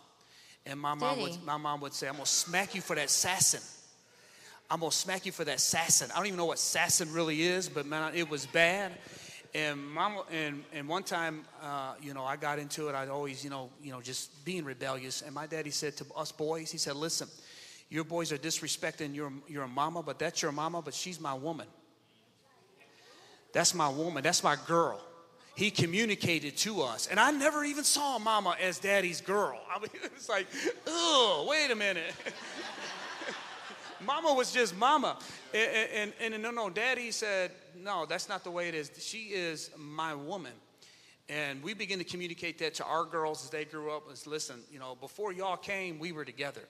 [0.66, 3.10] And my mom, would, my mom would say, I'm going to smack you for that
[3.10, 3.60] sassing.
[4.70, 6.10] I'm gonna smack you for that sassin.
[6.12, 8.92] I don't even know what sassin really is, but man, it was bad.
[9.54, 9.80] And
[10.30, 12.94] and and one time, uh, you know, I got into it.
[12.94, 15.22] I'd always, you know, you know, just being rebellious.
[15.22, 17.28] And my daddy said to us boys, he said, "Listen,
[17.88, 21.66] your boys are disrespecting your your mama, but that's your mama, but she's my woman.
[23.54, 24.22] That's my woman.
[24.22, 25.00] That's my girl."
[25.54, 29.58] He communicated to us, and I never even saw mama as daddy's girl.
[29.74, 29.88] I mean,
[30.28, 30.46] like,
[30.86, 32.14] oh, wait a minute.
[34.04, 35.18] mama was just mama.
[35.54, 38.90] And, and, and, no, no, daddy said, no, that's not the way it is.
[38.98, 40.52] She is my woman.
[41.28, 44.08] And we begin to communicate that to our girls as they grew up.
[44.08, 46.62] Was listen, you know, before y'all came, we were together.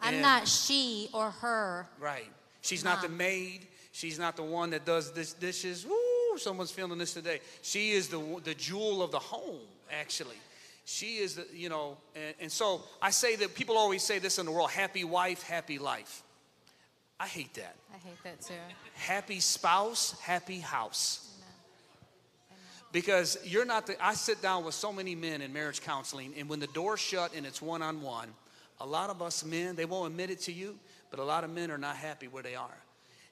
[0.00, 1.86] I'm and, not she or her.
[2.00, 2.30] Right.
[2.62, 2.94] She's mom.
[2.94, 3.66] not the maid.
[3.92, 5.86] She's not the one that does this dishes.
[5.86, 7.40] Woo, someone's feeling this today.
[7.62, 9.60] She is the the jewel of the home,
[9.92, 10.36] actually.
[10.86, 14.38] She is the, you know, and, and so I say that people always say this
[14.38, 16.22] in the world happy wife, happy life.
[17.20, 17.76] I hate that.
[17.94, 18.54] I hate that too.
[18.94, 21.30] Happy spouse, happy house.
[22.92, 24.04] because you're not the.
[24.04, 27.34] I sit down with so many men in marriage counseling, and when the door's shut
[27.34, 28.28] and it's one on one,
[28.80, 30.78] a lot of us men, they won't admit it to you,
[31.10, 32.76] but a lot of men are not happy where they are.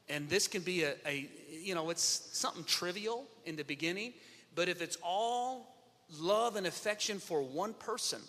[0.09, 4.15] And this can be a, a you know, it's something trivial in the beginning,
[4.55, 5.75] but if it's all
[6.19, 8.21] love and affection for one person,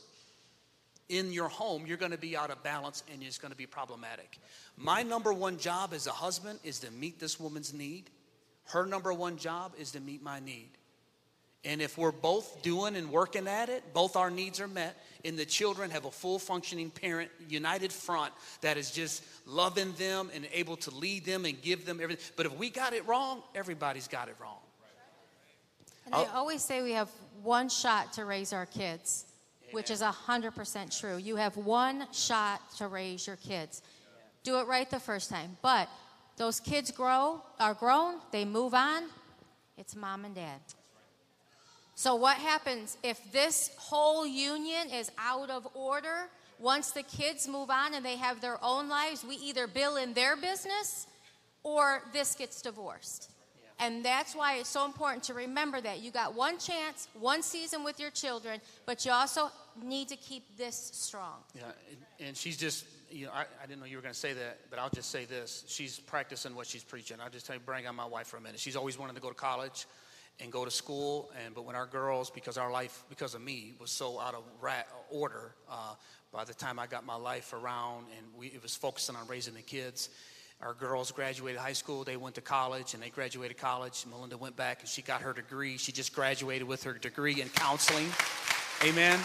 [1.09, 3.65] in your home, you're going to be out of balance and it's going to be
[3.65, 4.39] problematic.
[4.77, 8.09] My number one job as a husband is to meet this woman's need.
[8.65, 10.69] Her number one job is to meet my need.
[11.65, 15.39] And if we're both doing and working at it, both our needs are met, and
[15.39, 20.45] the children have a full functioning parent, united front that is just loving them and
[20.51, 22.23] able to lead them and give them everything.
[22.35, 24.57] But if we got it wrong, everybody's got it wrong.
[26.05, 27.09] And I always say we have
[27.41, 29.25] one shot to raise our kids,
[29.73, 31.17] which is 100% true.
[31.17, 33.81] You have one shot to raise your kids.
[34.43, 35.57] Do it right the first time.
[35.61, 35.89] But
[36.37, 39.03] those kids grow, are grown, they move on.
[39.77, 40.59] It's mom and dad.
[41.95, 46.29] So, what happens if this whole union is out of order?
[46.59, 50.13] Once the kids move on and they have their own lives, we either bill in
[50.13, 51.07] their business
[51.63, 53.29] or this gets divorced.
[53.79, 57.83] And that's why it's so important to remember that you got one chance, one season
[57.83, 59.49] with your children, but you also
[59.81, 61.37] need to keep this strong.
[61.55, 64.19] Yeah, and, and she's just, you know, I, I didn't know you were going to
[64.19, 65.63] say that, but I'll just say this.
[65.67, 67.17] She's practicing what she's preaching.
[67.23, 68.59] I'll just tell you, bring on my wife for a minute.
[68.59, 69.85] She's always wanted to go to college
[70.39, 71.31] and go to school.
[71.43, 74.43] And but when our girls, because our life, because of me, was so out of
[74.61, 75.95] rat, order, uh,
[76.31, 79.53] by the time I got my life around and we, it was focusing on raising
[79.53, 80.09] the kids.
[80.61, 84.05] Our girls graduated high school, they went to college, and they graduated college.
[84.09, 85.77] Melinda went back and she got her degree.
[85.77, 88.07] She just graduated with her degree in counseling.
[88.83, 89.19] Amen.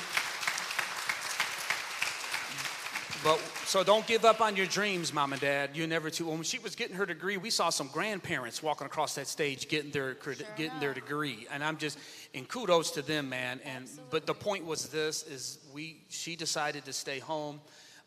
[3.25, 5.71] But so don't give up on your dreams, mom and dad.
[5.75, 6.27] You're never too.
[6.27, 9.91] When she was getting her degree, we saw some grandparents walking across that stage getting
[9.91, 11.99] their sure getting their degree, and I'm just
[12.35, 13.61] and kudos to them, man.
[13.65, 14.05] And Absolutely.
[14.11, 17.61] but the point was this: is we she decided to stay home.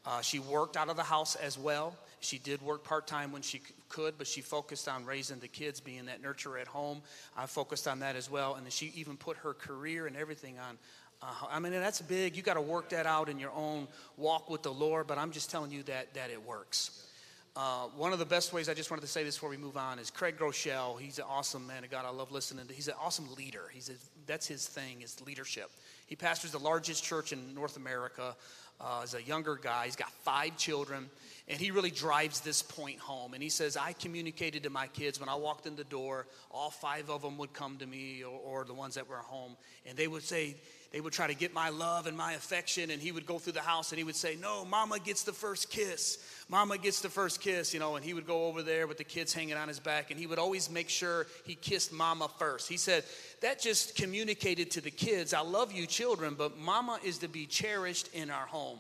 [0.05, 1.95] Uh, she worked out of the house as well.
[2.21, 5.79] She did work part time when she could, but she focused on raising the kids,
[5.79, 7.01] being that nurturer at home.
[7.35, 10.57] I focused on that as well, and then she even put her career and everything
[10.57, 10.77] on
[11.23, 12.35] uh, I mean, that's big.
[12.35, 15.31] You got to work that out in your own walk with the Lord, but I'm
[15.31, 17.07] just telling you that, that it works.
[17.55, 19.75] Uh, one of the best ways, I just wanted to say this before we move
[19.75, 20.99] on, is Craig Groeschel.
[20.99, 22.05] He's an awesome man of God.
[22.05, 23.63] I love listening to He's an awesome leader.
[23.73, 23.93] He's a,
[24.25, 25.69] that's his thing, is leadership.
[26.07, 28.35] He pastors the largest church in North America
[28.79, 29.85] uh, as a younger guy.
[29.85, 31.09] He's got five children,
[31.47, 33.33] and he really drives this point home.
[33.33, 36.69] And he says, I communicated to my kids when I walked in the door, all
[36.69, 39.97] five of them would come to me, or, or the ones that were home, and
[39.97, 40.55] they would say,
[40.91, 43.53] they would try to get my love and my affection and he would go through
[43.53, 46.17] the house and he would say no mama gets the first kiss.
[46.49, 49.03] Mama gets the first kiss you know and he would go over there with the
[49.03, 52.67] kids hanging on his back and he would always make sure he kissed mama first.
[52.67, 53.03] He said
[53.41, 57.45] that just communicated to the kids i love you children but mama is to be
[57.45, 58.79] cherished in our home.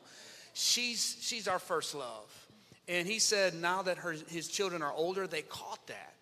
[0.53, 2.37] She's she's our first love.
[2.87, 6.13] And he said now that her, his children are older they caught that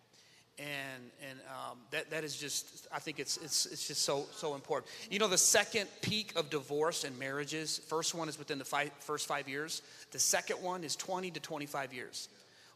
[0.60, 4.56] and and um, that that is just I think it's it's it's just so so
[4.56, 4.91] important.
[5.10, 7.80] You know, the second peak of divorce and marriages.
[7.88, 9.82] First one is within the first five years.
[10.12, 12.30] The second one is 20 to 25 years.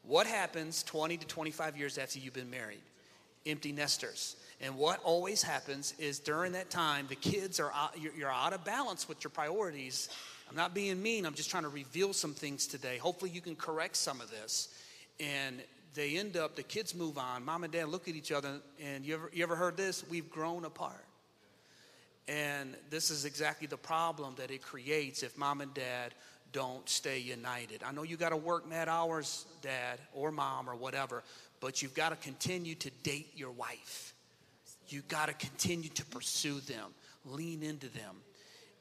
[0.04, 2.82] What happens 20 to 25 years after you've been married?
[3.46, 4.36] Empty nesters.
[4.62, 8.54] And what always happens is during that time, the kids are out, you're, you're out
[8.54, 10.10] of balance with your priorities.
[10.50, 11.26] I'm not being mean.
[11.26, 12.98] I'm just trying to reveal some things today.
[12.98, 14.70] Hopefully, you can correct some of this.
[15.20, 15.62] And
[15.94, 17.46] they end up, the kids move on.
[17.46, 20.04] Mom and dad look at each other, and you ever, you ever heard this?
[20.10, 21.06] We've grown apart.
[22.28, 26.14] And this is exactly the problem that it creates if mom and dad
[26.54, 27.84] don't stay united.
[27.84, 31.24] I know you got to work mad hours, dad or mom or whatever,
[31.60, 34.14] but you've got to continue to date your wife.
[34.88, 36.94] You've got to continue to pursue them,
[37.26, 38.16] lean into them.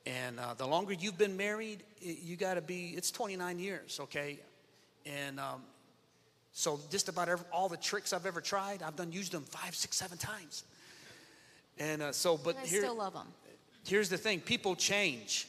[0.05, 4.39] And uh, the longer you've been married, you got to be, it's 29 years, okay?
[5.07, 5.63] And um,
[6.53, 9.75] so just about every, all the tricks I've ever tried, I've done used them five,
[9.75, 10.65] six, seven times.
[11.79, 13.27] And uh, so, but I here, still love them.
[13.87, 15.49] Here's the thing: people change.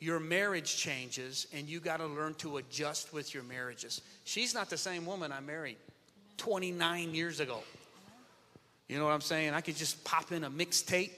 [0.00, 4.02] Your marriage changes, and you got to learn to adjust with your marriages.
[4.24, 5.76] She's not the same woman I married
[6.36, 7.60] 29 years ago.
[8.88, 9.54] You know what I'm saying?
[9.54, 11.10] I could just pop in a mixtape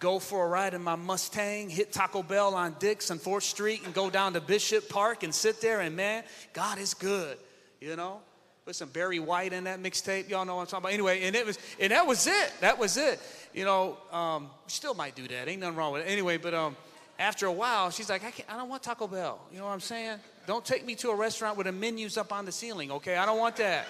[0.00, 3.82] go for a ride in my Mustang, hit Taco Bell on Dix and 4th Street,
[3.84, 7.36] and go down to Bishop Park and sit there, and man, God is good,
[7.80, 8.20] you know?
[8.64, 10.28] Put some Barry White in that mixtape.
[10.28, 10.92] Y'all know what I'm talking about.
[10.92, 12.52] Anyway, and it was, and that was it.
[12.60, 13.18] That was it.
[13.54, 15.48] You know, um, still might do that.
[15.48, 16.10] Ain't nothing wrong with it.
[16.10, 16.76] Anyway, but um,
[17.18, 19.40] after a while, she's like, I, can't, I don't want Taco Bell.
[19.50, 20.18] You know what I'm saying?
[20.46, 23.16] Don't take me to a restaurant with the menus up on the ceiling, okay?
[23.16, 23.86] I don't want that.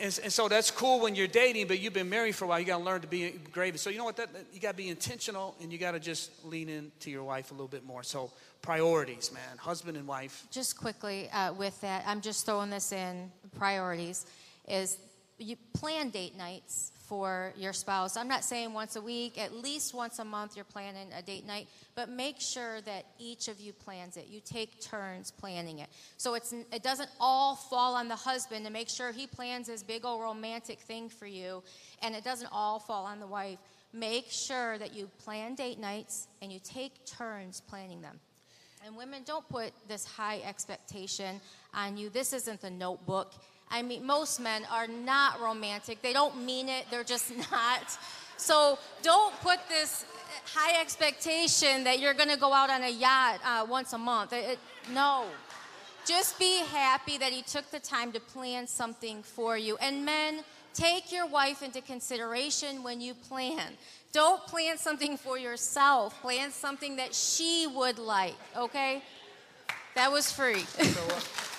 [0.00, 2.60] And, and, so that's cool when you're dating, but you've been married for a while.
[2.60, 3.78] You got to learn to be grave.
[3.78, 4.16] So you know what?
[4.16, 7.50] That you got to be intentional, and you got to just lean into your wife
[7.50, 8.02] a little bit more.
[8.02, 8.30] So
[8.62, 10.46] priorities, man, husband and wife.
[10.50, 13.30] Just quickly uh, with that, I'm just throwing this in.
[13.56, 14.26] Priorities
[14.66, 14.98] is
[15.38, 18.16] you plan date nights for your spouse.
[18.16, 21.46] I'm not saying once a week, at least once a month you're planning a date
[21.46, 24.26] night, but make sure that each of you plans it.
[24.28, 25.88] You take turns planning it.
[26.18, 29.82] So it's it doesn't all fall on the husband to make sure he plans this
[29.82, 31.62] big old romantic thing for you
[32.02, 33.58] and it doesn't all fall on the wife.
[33.94, 38.20] Make sure that you plan date nights and you take turns planning them.
[38.84, 41.40] And women don't put this high expectation
[41.74, 42.10] on you.
[42.10, 43.34] This isn't the notebook.
[43.70, 46.02] I mean, most men are not romantic.
[46.02, 47.98] They don't mean it, they're just not.
[48.36, 50.04] So don't put this
[50.54, 54.32] high expectation that you're going to go out on a yacht uh, once a month.
[54.32, 54.58] It, it,
[54.92, 55.24] no.
[56.06, 59.76] Just be happy that he took the time to plan something for you.
[59.78, 63.72] And men, take your wife into consideration when you plan.
[64.12, 66.18] Don't plan something for yourself.
[66.22, 69.02] Plan something that she would like, okay?
[69.96, 70.64] That was free.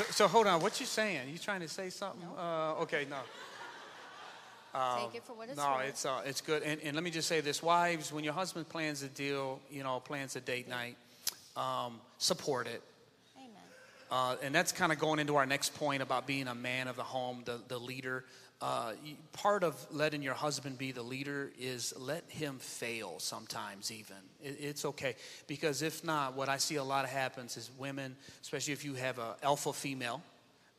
[0.00, 0.60] So, uh, so, hold on.
[0.62, 1.28] What you saying?
[1.30, 2.20] You trying to say something?
[2.36, 2.42] No.
[2.42, 3.18] Uh, okay, no.
[4.98, 5.88] Take it for what it's No, worth.
[5.88, 6.62] it's uh, it's good.
[6.62, 9.82] And, and let me just say this: wives, when your husband plans a deal, you
[9.82, 10.96] know, plans a date night,
[11.56, 12.82] um, support it.
[14.10, 16.96] Uh, and that's kind of going into our next point about being a man of
[16.96, 18.24] the home, the, the leader.
[18.60, 18.92] Uh,
[19.32, 24.16] part of letting your husband be the leader is let him fail sometimes, even.
[24.42, 25.14] It, it's okay.
[25.46, 28.94] Because if not, what I see a lot of happens is women, especially if you
[28.94, 30.22] have a alpha female,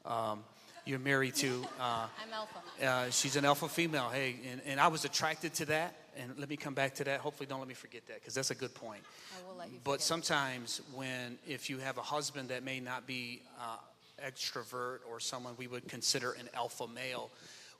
[0.05, 0.43] um,
[0.85, 1.65] you're married to.
[1.79, 2.85] Uh, I'm alpha.
[2.85, 4.09] uh, she's an alpha female.
[4.09, 5.95] Hey, and, and I was attracted to that.
[6.17, 7.19] And let me come back to that.
[7.19, 9.01] Hopefully, don't let me forget that because that's a good point.
[9.37, 10.01] I will let you But forget.
[10.01, 13.77] sometimes, when if you have a husband that may not be uh,
[14.25, 17.29] extrovert or someone we would consider an alpha male,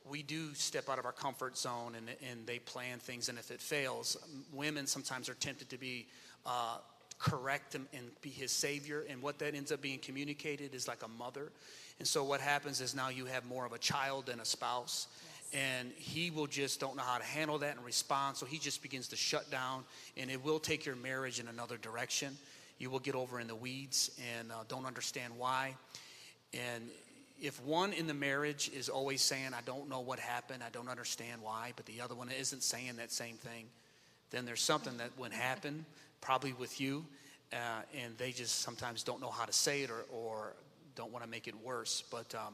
[0.10, 3.30] we do step out of our comfort zone and, and they plan things.
[3.30, 4.18] And if it fails,
[4.54, 6.08] women sometimes are tempted to be.
[6.46, 6.78] Uh,
[7.20, 11.04] correct him and be his savior and what that ends up being communicated is like
[11.04, 11.52] a mother
[12.00, 15.06] and so what happens is now you have more of a child than a spouse
[15.54, 18.38] and he will just don't know how to handle that and respond.
[18.38, 19.84] So he just begins to shut down
[20.18, 22.38] and it will take your marriage in another direction.
[22.78, 25.76] You will get over in the weeds and uh, don't understand why.
[26.54, 26.90] And
[27.42, 30.88] if one in the marriage is always saying i don't know what happened i don't
[30.88, 33.66] understand why but the other one isn't saying that same thing
[34.30, 35.84] then there's something that would happen
[36.22, 37.04] probably with you
[37.54, 40.54] uh, and they just sometimes don't know how to say it or, or
[40.96, 42.04] don't want to make it worse.
[42.10, 42.54] But um,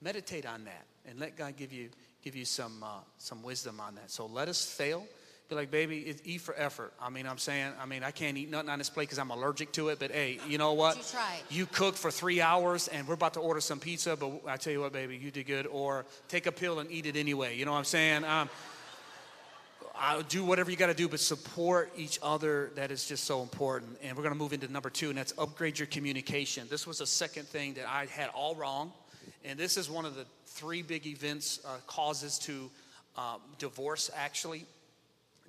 [0.00, 1.88] meditate on that and let god give you
[2.22, 2.86] give you some uh,
[3.18, 5.06] some wisdom on that so let us fail
[5.48, 8.38] be like baby it's eat for effort i mean i'm saying i mean i can't
[8.38, 10.96] eat nothing on this plate because i'm allergic to it but hey you know what
[10.96, 11.40] you tried.
[11.50, 14.72] you cook for three hours and we're about to order some pizza but i tell
[14.72, 17.64] you what baby you did good or take a pill and eat it anyway you
[17.64, 18.48] know what i'm saying um,
[19.94, 22.72] I'll do whatever you got to do, but support each other.
[22.74, 23.98] That is just so important.
[24.02, 26.66] And we're going to move into number two, and that's upgrade your communication.
[26.68, 28.92] This was a second thing that I had all wrong.
[29.44, 32.70] And this is one of the three big events, uh, causes to
[33.16, 34.64] um, divorce, actually.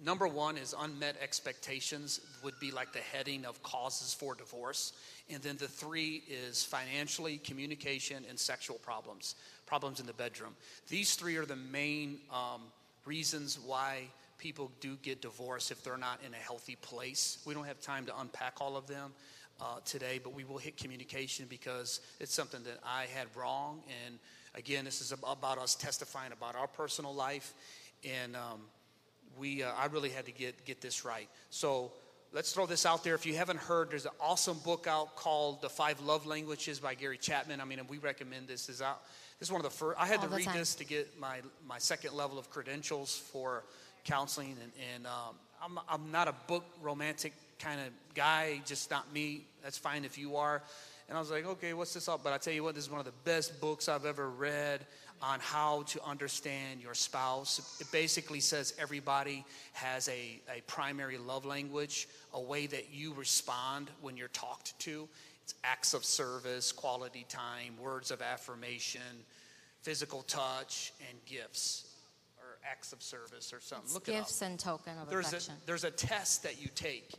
[0.03, 4.93] Number one is unmet expectations, would be like the heading of causes for divorce.
[5.29, 10.55] And then the three is financially, communication, and sexual problems, problems in the bedroom.
[10.89, 12.61] These three are the main um,
[13.05, 14.07] reasons why
[14.39, 17.37] people do get divorced if they're not in a healthy place.
[17.45, 19.13] We don't have time to unpack all of them
[19.63, 23.81] uh, today, but we will hit communication because it's something that I had wrong.
[24.05, 24.19] And
[24.55, 27.53] again, this is about us testifying about our personal life.
[28.03, 28.61] And um,
[29.37, 31.29] we, uh, I really had to get, get this right.
[31.49, 31.93] So
[32.33, 33.15] let's throw this out there.
[33.15, 36.95] If you haven't heard, there's an awesome book out called The Five Love Languages by
[36.95, 37.61] Gary Chapman.
[37.61, 38.67] I mean, we recommend this.
[38.67, 39.01] Is out.
[39.39, 39.99] This is one of the first.
[39.99, 40.57] I had All to read time.
[40.57, 43.63] this to get my my second level of credentials for
[44.03, 48.61] counseling, and, and um, I'm I'm not a book romantic kind of guy.
[48.65, 49.45] Just not me.
[49.63, 50.61] That's fine if you are.
[51.09, 52.23] And I was like, okay, what's this up?
[52.23, 54.85] But I tell you what, this is one of the best books I've ever read
[55.21, 57.77] on how to understand your spouse.
[57.79, 63.89] It basically says everybody has a, a primary love language, a way that you respond
[64.01, 65.07] when you're talked to.
[65.43, 69.01] It's acts of service, quality time, words of affirmation,
[69.81, 71.85] physical touch, and gifts,
[72.37, 73.85] or acts of service, or something.
[73.85, 75.55] It's Look gifts and token of there's a, affection.
[75.65, 77.13] there's a test that you take,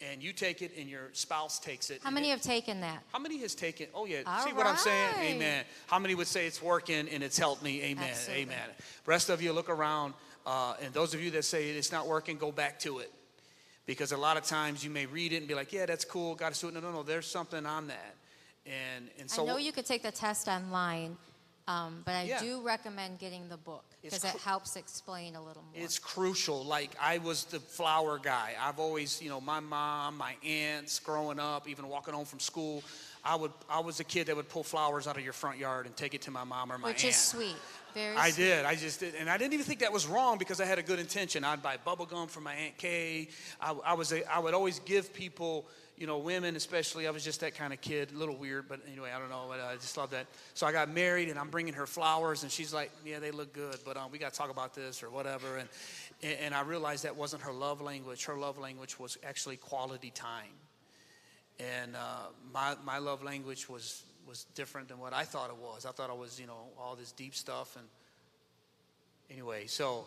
[0.00, 2.00] and you take it, and your spouse takes it.
[2.02, 3.02] How many it- have taken that?
[3.12, 3.86] How many has taken?
[3.94, 5.14] Oh yeah, All see what I'm saying?
[5.36, 5.64] Amen.
[5.86, 7.82] How many would say it's working and it's helped me?
[7.82, 8.08] Amen.
[8.10, 8.42] Absolutely.
[8.44, 8.68] Amen.
[9.06, 10.14] Rest of you look around,
[10.46, 13.10] uh, and those of you that say it's not working, go back to it,
[13.86, 16.34] because a lot of times you may read it and be like, yeah, that's cool,
[16.34, 16.74] got to do it.
[16.74, 17.02] No, no, no.
[17.02, 18.14] There's something on that,
[18.66, 21.16] And, and so I know you could take the test online,
[21.68, 22.40] um, but I Yeah.
[22.40, 23.84] do recommend getting the book
[24.14, 25.84] because it helps explain a little more.
[25.84, 26.64] It's crucial.
[26.64, 28.52] Like I was the flower guy.
[28.60, 32.82] I've always, you know, my mom, my aunts, growing up, even walking home from school,
[33.24, 35.86] I would, I was a kid that would pull flowers out of your front yard
[35.86, 37.14] and take it to my mom or my Which aunt.
[37.14, 37.56] is sweet.
[37.96, 38.44] Very I sweet.
[38.44, 38.64] did.
[38.66, 40.82] I just did, and I didn't even think that was wrong because I had a
[40.82, 41.44] good intention.
[41.44, 43.28] I'd buy bubble gum for my aunt Kay.
[43.58, 45.66] I, I was, a, I would always give people,
[45.96, 47.06] you know, women especially.
[47.06, 49.46] I was just that kind of kid, a little weird, but anyway, I don't know.
[49.48, 50.26] But I just love that.
[50.52, 53.54] So I got married, and I'm bringing her flowers, and she's like, "Yeah, they look
[53.54, 55.68] good, but um, we got to talk about this or whatever." And
[56.22, 58.26] and I realized that wasn't her love language.
[58.26, 60.52] Her love language was actually quality time
[61.58, 65.86] and uh, my my love language was was different than what I thought it was.
[65.86, 67.86] I thought it was you know all this deep stuff and
[69.30, 70.04] anyway, so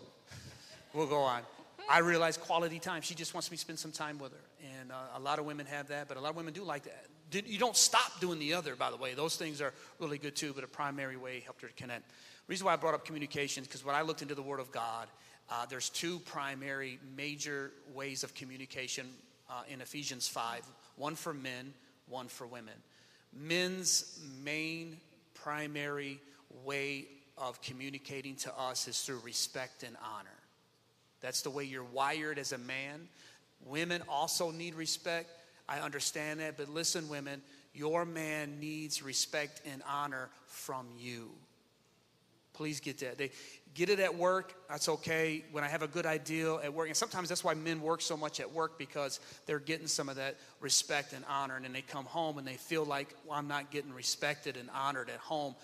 [0.94, 1.42] we'll go on.
[1.90, 3.02] I realized quality time.
[3.02, 5.46] She just wants me to spend some time with her, and uh, a lot of
[5.46, 7.06] women have that, but a lot of women do like that.
[7.48, 9.14] You don't stop doing the other, by the way.
[9.14, 12.04] Those things are really good too, but a primary way helped her to connect.
[12.48, 15.08] reason why I brought up communications because when I looked into the Word of God,
[15.52, 19.08] uh, there's two primary major ways of communication
[19.50, 20.66] uh, in Ephesians 5
[20.96, 21.74] one for men,
[22.08, 22.74] one for women.
[23.34, 24.98] Men's main
[25.34, 26.20] primary
[26.66, 27.06] way
[27.38, 30.30] of communicating to us is through respect and honor.
[31.22, 33.08] That's the way you're wired as a man.
[33.66, 35.30] Women also need respect.
[35.68, 36.58] I understand that.
[36.58, 37.42] But listen, women,
[37.74, 41.30] your man needs respect and honor from you.
[42.60, 43.18] Please get that.
[43.18, 43.32] They
[43.74, 44.54] get it at work.
[44.68, 45.46] That's okay.
[45.54, 48.18] When I have a good idea at work, and sometimes that's why men work so
[48.18, 51.82] much at work because they're getting some of that respect and honor, and then they
[51.82, 55.56] come home and they feel like well, I'm not getting respected and honored at home,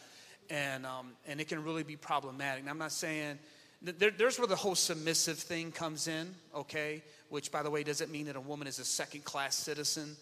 [0.50, 2.62] and um, and it can really be problematic.
[2.62, 3.40] And I'm not saying
[3.82, 6.34] there, there's where the whole submissive thing comes in.
[6.56, 10.16] Okay, which by the way doesn't mean that a woman is a second class citizen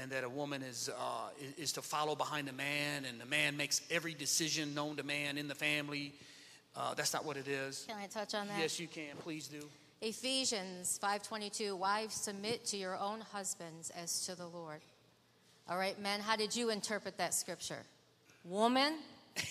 [0.00, 3.26] and that a woman is, uh, is, is to follow behind a man, and the
[3.26, 6.12] man makes every decision known to man in the family.
[6.76, 7.84] Uh, that's not what it is.
[7.88, 8.58] Can I touch on that?
[8.58, 9.16] Yes, you can.
[9.22, 9.62] Please do.
[10.00, 14.80] Ephesians 5:22 Wives submit to your own husbands as to the Lord.
[15.68, 17.82] All right, men, how did you interpret that scripture?
[18.44, 18.94] Woman,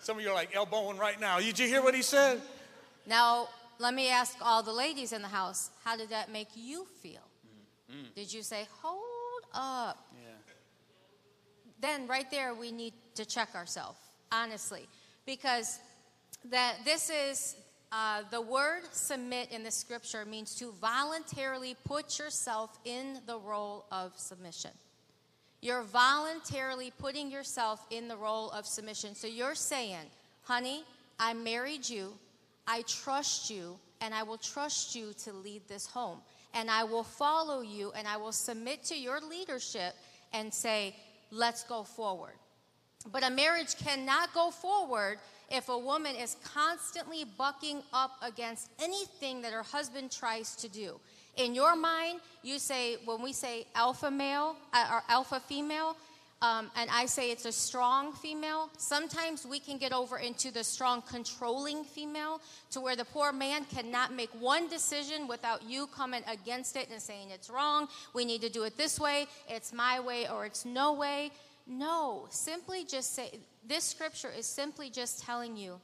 [0.00, 1.38] Some of you are like elbowing right now.
[1.38, 2.40] Did you hear what he said?
[3.06, 3.48] now
[3.78, 7.22] let me ask all the ladies in the house, how did that make you feel?
[8.14, 10.06] Did you say, "Hold up"?
[10.14, 10.28] Yeah.
[11.80, 13.98] then right there we need to check ourselves
[14.32, 14.88] honestly.
[15.26, 15.78] Because
[16.46, 17.56] that this is
[17.92, 23.84] uh, the word submit in the scripture means to voluntarily put yourself in the role
[23.90, 24.70] of submission.
[25.60, 29.14] You're voluntarily putting yourself in the role of submission.
[29.14, 30.06] So you're saying
[30.42, 30.84] honey
[31.18, 32.12] i married you
[32.66, 36.18] i trust you and i will trust you to lead this home
[36.54, 39.94] and i will follow you and i will submit to your leadership
[40.32, 40.94] and say
[41.30, 42.34] let's go forward
[43.10, 45.18] but a marriage cannot go forward
[45.50, 51.00] if a woman is constantly bucking up against anything that her husband tries to do.
[51.36, 55.96] In your mind, you say, when we say alpha male uh, or alpha female,
[56.42, 60.64] um, and I say it's a strong female, sometimes we can get over into the
[60.64, 66.22] strong controlling female to where the poor man cannot make one decision without you coming
[66.26, 70.00] against it and saying it's wrong, we need to do it this way, it's my
[70.00, 71.30] way, or it's no way.
[71.66, 75.78] No, simply just say, this scripture is simply just telling you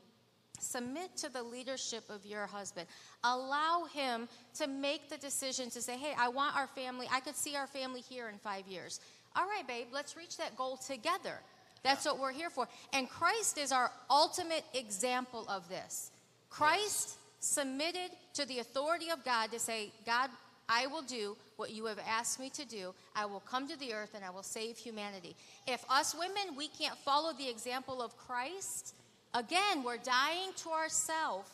[0.58, 2.86] submit to the leadership of your husband.
[3.24, 4.28] Allow him
[4.58, 7.66] to make the decision to say, hey, I want our family, I could see our
[7.66, 9.00] family here in five years.
[9.36, 11.38] All right, babe, let's reach that goal together.
[11.82, 12.66] That's what we're here for.
[12.92, 16.10] And Christ is our ultimate example of this.
[16.50, 20.30] Christ submitted to the authority of God to say, God,
[20.68, 22.94] I will do what you have asked me to do.
[23.14, 25.36] I will come to the earth and I will save humanity.
[25.66, 28.94] If us women, we can't follow the example of Christ,
[29.34, 31.50] again, we're dying to ourselves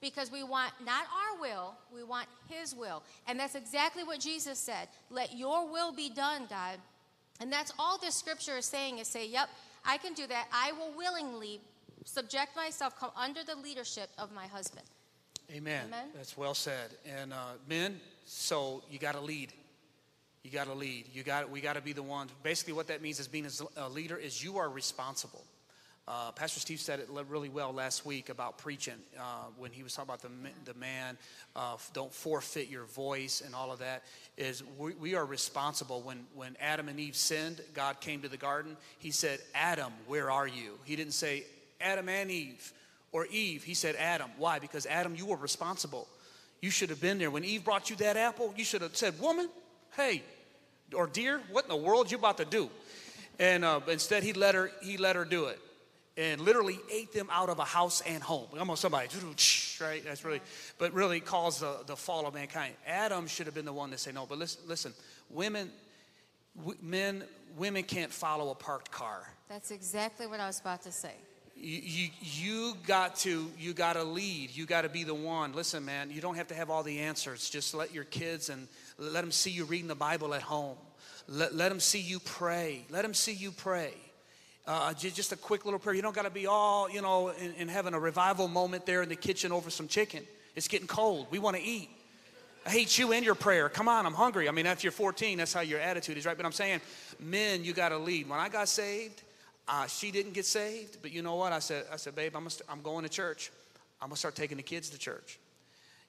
[0.00, 3.02] because we want not our will, we want His will.
[3.28, 4.88] And that's exactly what Jesus said.
[5.10, 6.78] Let your will be done, God.
[7.40, 9.48] And that's all this scripture is saying is say, yep,
[9.84, 10.46] I can do that.
[10.52, 11.60] I will willingly
[12.04, 14.86] subject myself, come under the leadership of my husband.
[15.50, 15.86] Amen.
[15.86, 16.08] Amen.
[16.14, 16.90] That's well said.
[17.18, 19.52] And uh, men, so you got to lead.
[20.42, 21.06] You got to lead.
[21.12, 21.50] You got.
[21.50, 22.30] We got to be the ones.
[22.42, 25.44] Basically, what that means is being a leader is you are responsible.
[26.10, 29.94] Uh, Pastor Steve said it really well last week about preaching uh, when he was
[29.94, 31.16] talking about the the man.
[31.54, 34.02] Uh, don't forfeit your voice and all of that.
[34.36, 36.02] Is we, we are responsible.
[36.02, 38.76] When when Adam and Eve sinned, God came to the garden.
[38.98, 41.44] He said, "Adam, where are you?" He didn't say
[41.80, 42.72] Adam and Eve
[43.12, 43.62] or Eve.
[43.62, 44.32] He said Adam.
[44.36, 44.58] Why?
[44.58, 46.08] Because Adam, you were responsible.
[46.60, 48.52] You should have been there when Eve brought you that apple.
[48.56, 49.48] You should have said, "Woman,
[49.96, 50.24] hey."
[50.92, 52.68] or dear, what in the world you about to do?
[53.38, 55.60] And uh, instead, he let her he let her do it,
[56.16, 58.46] and literally ate them out of a house and home.
[58.56, 59.08] Come on, somebody,
[59.80, 60.04] right?
[60.04, 60.40] That's really,
[60.78, 62.74] but really caused the, the fall of mankind.
[62.86, 64.26] Adam should have been the one to say no.
[64.26, 64.92] But listen, listen,
[65.30, 65.70] women,
[66.56, 67.24] w- men,
[67.56, 69.26] women can't follow a parked car.
[69.48, 71.14] That's exactly what I was about to say.
[71.56, 75.52] You, you, you got to you got to lead you got to be the one
[75.52, 78.66] listen man you don't have to have all the answers just let your kids and
[78.96, 80.78] let them see you reading the bible at home
[81.28, 83.92] let, let them see you pray let them see you pray
[84.70, 87.52] uh, just a quick little prayer you don't got to be all you know in,
[87.54, 90.22] in having a revival moment there in the kitchen over some chicken
[90.54, 91.90] it's getting cold we want to eat
[92.66, 93.70] I hate you and your prayer.
[93.70, 94.46] Come on, I'm hungry.
[94.46, 96.36] I mean, after you're 14, that's how your attitude is, right?
[96.36, 96.82] But I'm saying,
[97.18, 98.28] men, you got to lead.
[98.28, 99.22] When I got saved,
[99.66, 101.52] uh, she didn't get saved, but you know what?
[101.52, 103.50] I said, I said, babe, I'm, st- I'm going to church.
[104.00, 105.38] I'm gonna start taking the kids to church.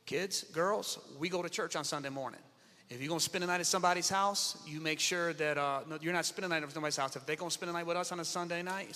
[0.06, 2.40] Kids, girls, we go to church on Sunday morning.
[2.94, 5.98] If you're gonna spend the night at somebody's house, you make sure that uh, no,
[6.02, 7.16] you're not spending the night at somebody's house.
[7.16, 8.94] If they're gonna spend the night with us on a Sunday night,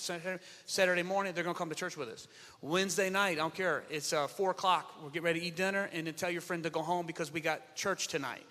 [0.66, 2.28] Saturday morning, they're gonna come to church with us.
[2.60, 3.84] Wednesday night, I don't care.
[3.88, 4.92] It's uh, four o'clock.
[5.00, 7.32] We'll get ready to eat dinner, and then tell your friend to go home because
[7.32, 8.44] we got church tonight.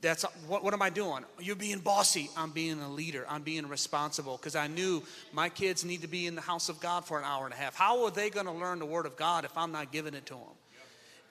[0.00, 1.22] That's what, what am I doing?
[1.38, 2.30] You're being bossy.
[2.34, 3.26] I'm being a leader.
[3.28, 5.02] I'm being responsible because I knew
[5.34, 7.58] my kids need to be in the house of God for an hour and a
[7.58, 7.74] half.
[7.74, 10.24] How are they going to learn the Word of God if I'm not giving it
[10.26, 10.54] to them?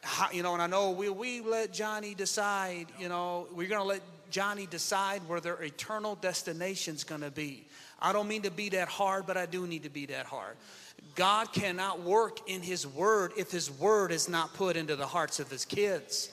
[0.02, 2.88] How, you know, and I know we we let Johnny decide.
[3.00, 7.66] You know, we're going to let Johnny decide where their eternal destination's going to be.
[8.00, 10.56] I don't mean to be that hard, but I do need to be that hard.
[11.16, 15.40] God cannot work in His Word if His Word is not put into the hearts
[15.40, 16.30] of His kids.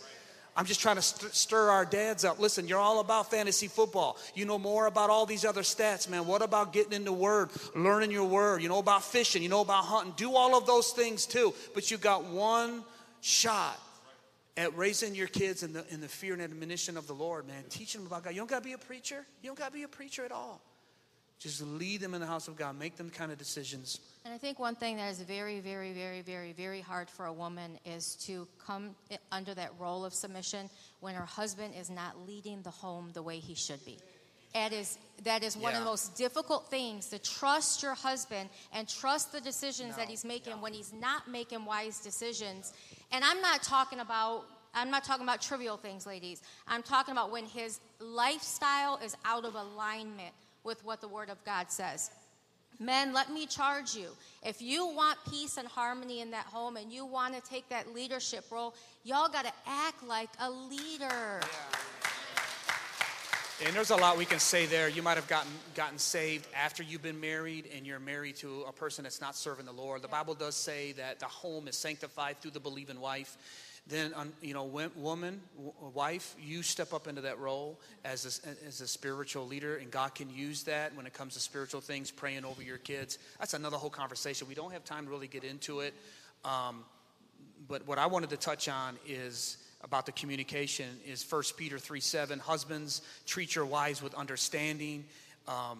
[0.57, 2.39] I'm just trying to st- stir our dads up.
[2.39, 4.19] Listen, you're all about fantasy football.
[4.35, 6.27] You know more about all these other stats, man.
[6.27, 8.62] What about getting into word, learning your word?
[8.62, 10.15] You know about fishing, you know about hunting.
[10.17, 11.55] Do all of those things too.
[11.75, 12.85] But you got one
[13.25, 13.81] shot
[14.59, 17.64] at raising your kids in the, in the fear and admonition of the Lord, man.
[17.70, 18.35] Teaching them about God.
[18.35, 19.25] You don't got to be a preacher.
[19.43, 20.61] You don't got to be a preacher at all.
[21.41, 22.79] Just lead them in the house of God.
[22.79, 24.01] Make them kind of decisions.
[24.25, 27.33] And I think one thing that is very, very, very, very, very hard for a
[27.33, 28.95] woman is to come
[29.33, 30.68] under that role of submission
[31.01, 33.99] when her husband is not leading the home the way he should be.
[34.55, 35.79] That is, that is one yeah.
[35.79, 40.09] of the most difficult things to trust your husband and trust the decisions no, that
[40.09, 42.73] he's making when he's not making wise decisions.
[43.11, 44.45] And I'm not talking about
[44.77, 46.43] I'm not talking about trivial things, ladies.
[46.67, 50.35] I'm talking about when his lifestyle is out of alignment
[50.65, 52.11] with what the Word of God says.
[52.81, 54.09] Men, let me charge you.
[54.43, 57.95] If you want peace and harmony in that home and you want to take that
[57.95, 58.75] leadership role,
[59.05, 61.41] y'all got to act like a leader.
[61.41, 61.79] Yeah.
[63.63, 64.89] And there's a lot we can say there.
[64.89, 68.73] You might have gotten gotten saved after you've been married and you're married to a
[68.73, 70.03] person that's not serving the Lord.
[70.03, 73.37] The Bible does say that the home is sanctified through the believing wife.
[73.87, 74.65] Then you know
[74.97, 75.41] woman
[75.93, 80.15] wife you step up into that role as a, as a spiritual leader and god
[80.15, 83.19] can use that when it comes to spiritual things praying over your kids.
[83.39, 84.49] That's another whole conversation.
[84.49, 85.95] We don't have time to really get into it.
[86.45, 86.85] Um,
[87.69, 92.01] but what i wanted to touch on is about the communication is 1 peter 3
[92.01, 95.05] 7 husbands treat your wives with understanding
[95.47, 95.78] um,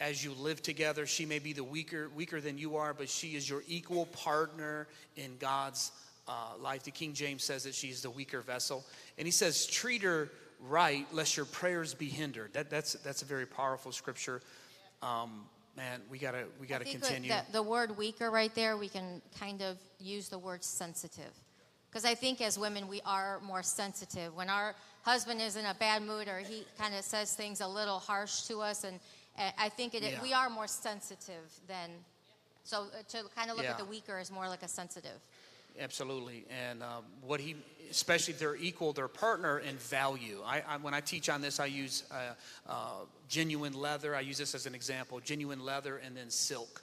[0.00, 3.36] as you live together she may be the weaker weaker than you are but she
[3.36, 5.92] is your equal partner in god's
[6.28, 6.82] uh, life.
[6.82, 8.84] The King James says that she's the weaker vessel.
[9.18, 10.30] And he says, treat her
[10.60, 12.52] right, lest your prayers be hindered.
[12.54, 14.40] That, that's, that's a very powerful scripture.
[15.02, 15.44] Um,
[15.76, 17.28] man, we gotta we gotta continue.
[17.28, 21.32] The, the word weaker right there, we can kind of use the word sensitive,
[21.94, 24.34] because I think as women we are more sensitive.
[24.34, 27.68] When our husband is in a bad mood or he kind of says things a
[27.68, 28.98] little harsh to us, and
[29.38, 30.20] uh, I think it, yeah.
[30.20, 31.90] we are more sensitive than.
[32.64, 33.72] So uh, to kind of look yeah.
[33.72, 35.20] at the weaker is more like a sensitive.
[35.78, 36.46] Absolutely.
[36.66, 37.54] And um, what he,
[37.90, 40.40] especially if they're equal, their partner in value.
[40.44, 42.34] I, I, when I teach on this, I use uh,
[42.68, 42.74] uh,
[43.28, 44.16] genuine leather.
[44.16, 46.82] I use this as an example genuine leather and then silk.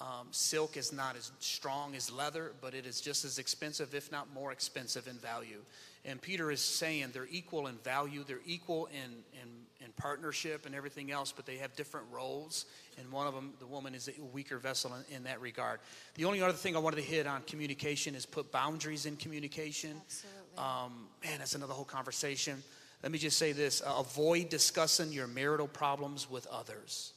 [0.00, 4.10] Um, silk is not as strong as leather, but it is just as expensive, if
[4.10, 5.60] not more expensive, in value.
[6.06, 9.48] And Peter is saying they're equal in value, they're equal in, in,
[9.84, 12.64] in partnership and everything else, but they have different roles.
[12.98, 15.80] And one of them, the woman, is a weaker vessel in, in that regard.
[16.14, 20.00] The only other thing I wanted to hit on communication is put boundaries in communication.
[20.06, 20.40] Absolutely.
[20.56, 22.62] Um, man, that's another whole conversation.
[23.02, 27.12] Let me just say this uh, avoid discussing your marital problems with others.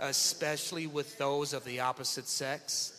[0.00, 2.96] Especially with those of the opposite sex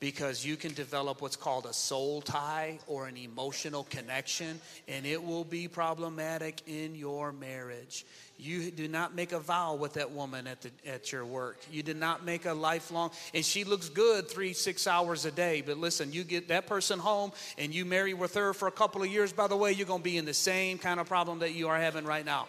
[0.00, 5.22] because you can develop what's called a soul tie or an emotional connection, and it
[5.22, 8.06] will be problematic in your marriage.
[8.38, 11.58] You do not make a vow with that woman at, the, at your work.
[11.72, 15.64] You did not make a lifelong, and she looks good three, six hours a day.
[15.66, 19.02] But listen, you get that person home and you marry with her for a couple
[19.02, 21.40] of years, by the way, you're going to be in the same kind of problem
[21.40, 22.46] that you are having right now.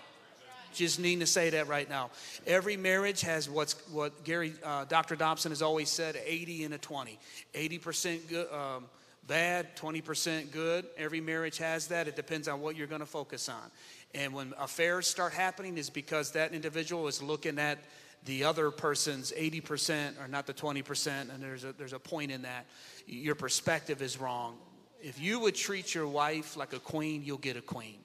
[0.74, 2.11] Just need to say that right now.
[2.45, 5.15] Every marriage has what's what Gary uh, Dr.
[5.15, 7.20] Dobson has always said: 80 and a 20.
[7.53, 8.51] 80 percent good.
[8.51, 8.86] Um,
[9.30, 10.88] bad, 20% good.
[10.97, 12.07] Every marriage has that.
[12.07, 13.72] It depends on what you're going to focus on.
[14.15, 17.78] And when affairs start happening, is because that individual is looking at
[18.26, 22.41] the other person's 80% or not the 20%, and there's a, there's a point in
[22.41, 22.65] that.
[23.05, 24.57] Your perspective is wrong.
[25.01, 27.99] If you would treat your wife like a queen, you'll get a queen.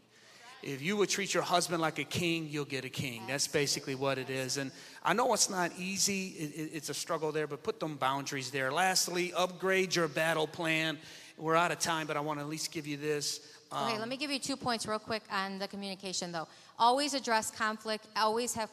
[0.67, 3.23] If you would treat your husband like a king, you'll get a king.
[3.29, 4.57] That's basically what it is.
[4.57, 7.97] And I know it's not easy, it, it, it's a struggle there, but put them
[7.97, 8.73] boundaries there.
[8.73, 10.99] Lastly, upgrade your battle plan.
[11.37, 13.41] We're out of time, but I want to at least give you this.
[13.73, 16.47] Um, okay, let me give you two points real quick on the communication, though.
[16.79, 18.71] Always address conflict, always have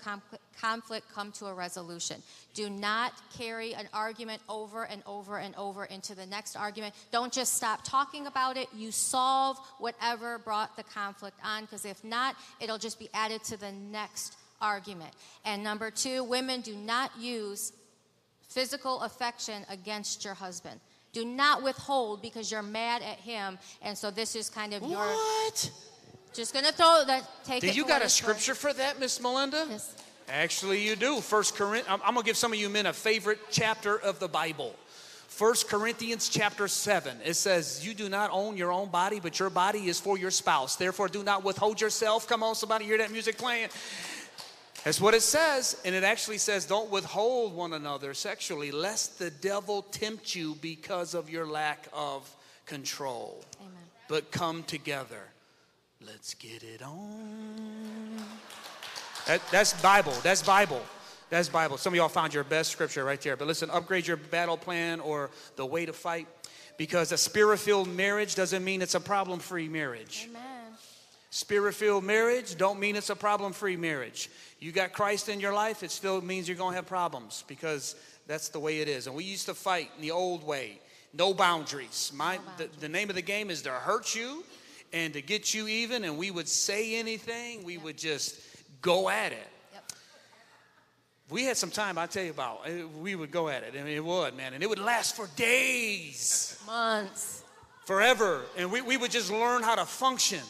[0.60, 2.22] conflict come to a resolution.
[2.54, 6.94] Do not carry an argument over and over and over into the next argument.
[7.12, 8.68] Don't just stop talking about it.
[8.76, 13.58] You solve whatever brought the conflict on, because if not, it'll just be added to
[13.58, 15.14] the next argument.
[15.46, 17.74] And number two, women do not use
[18.48, 20.80] physical affection against your husband.
[21.14, 25.00] Do not withhold because you're mad at him, and so this is kind of your.
[25.00, 25.72] What?
[26.34, 27.30] Just gonna throw that.
[27.44, 29.68] Take you got a scripture for that, Miss Melinda?
[29.70, 29.96] Yes.
[30.30, 31.20] Actually, you do.
[31.20, 31.88] First Corinthians.
[31.90, 34.74] I'm, I'm gonna give some of you men a favorite chapter of the Bible.
[35.28, 37.18] First Corinthians chapter 7.
[37.26, 40.30] It says, You do not own your own body, but your body is for your
[40.30, 40.76] spouse.
[40.76, 42.28] Therefore, do not withhold yourself.
[42.28, 43.70] Come on, somebody hear that music playing.
[44.84, 45.80] That's what it says.
[45.86, 51.14] And it actually says, Don't withhold one another sexually, lest the devil tempt you because
[51.14, 52.34] of your lack of
[52.66, 53.44] control.
[53.60, 53.74] Amen.
[54.08, 55.24] But come together.
[56.06, 58.18] Let's get it on.
[59.28, 60.14] That, that's Bible.
[60.24, 60.82] That's Bible.
[61.30, 61.78] That's Bible.
[61.78, 63.38] Some of y'all found your best scripture right there.
[63.38, 66.28] But listen, upgrade your battle plan or the way to fight
[66.78, 70.28] because a spirit filled marriage doesn't mean it's a problem free marriage.
[70.30, 70.61] Amen.
[71.34, 74.30] Spirit filled marriage don't mean it's a problem free marriage.
[74.60, 77.96] You got Christ in your life, it still means you're going to have problems because
[78.28, 79.08] that's the way it is.
[79.08, 80.82] And we used to fight in the old way
[81.14, 82.12] no boundaries.
[82.14, 82.70] My, no boundaries.
[82.76, 84.44] The, the, name of the game is to hurt you
[84.92, 87.84] and to get you even, and we would say anything, we yep.
[87.84, 88.42] would just
[88.82, 89.48] go at it.
[89.74, 89.92] Yep.
[91.30, 92.64] We had some time, I tell you about.
[92.66, 95.16] Eh, we would go at it, I mean, it would, man, and it would last
[95.16, 97.44] for days, months,
[97.86, 100.42] forever, and we, we would just learn how to function.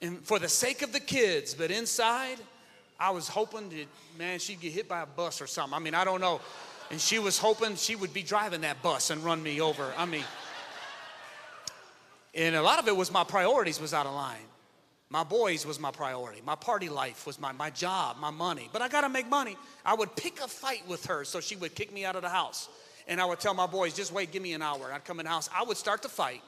[0.00, 2.38] And for the sake of the kids, but inside,
[3.00, 3.86] I was hoping that,
[4.16, 5.74] man, she'd get hit by a bus or something.
[5.74, 6.40] I mean, I don't know.
[6.90, 9.92] And she was hoping she would be driving that bus and run me over.
[9.96, 10.24] I mean,
[12.34, 14.36] and a lot of it was my priorities was out of line.
[15.10, 16.42] My boys was my priority.
[16.44, 18.68] My party life was my, my job, my money.
[18.72, 19.56] But I got to make money.
[19.84, 22.28] I would pick a fight with her so she would kick me out of the
[22.28, 22.68] house.
[23.06, 24.92] And I would tell my boys, just wait, give me an hour.
[24.92, 25.48] I'd come in the house.
[25.54, 26.42] I would start the fight.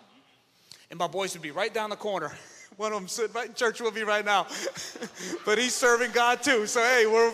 [0.90, 2.32] And my boys would be right down the corner.
[2.80, 4.46] One of them sitting right in church with me right now.
[5.44, 6.66] but he's serving God too.
[6.66, 7.30] So, hey, we're,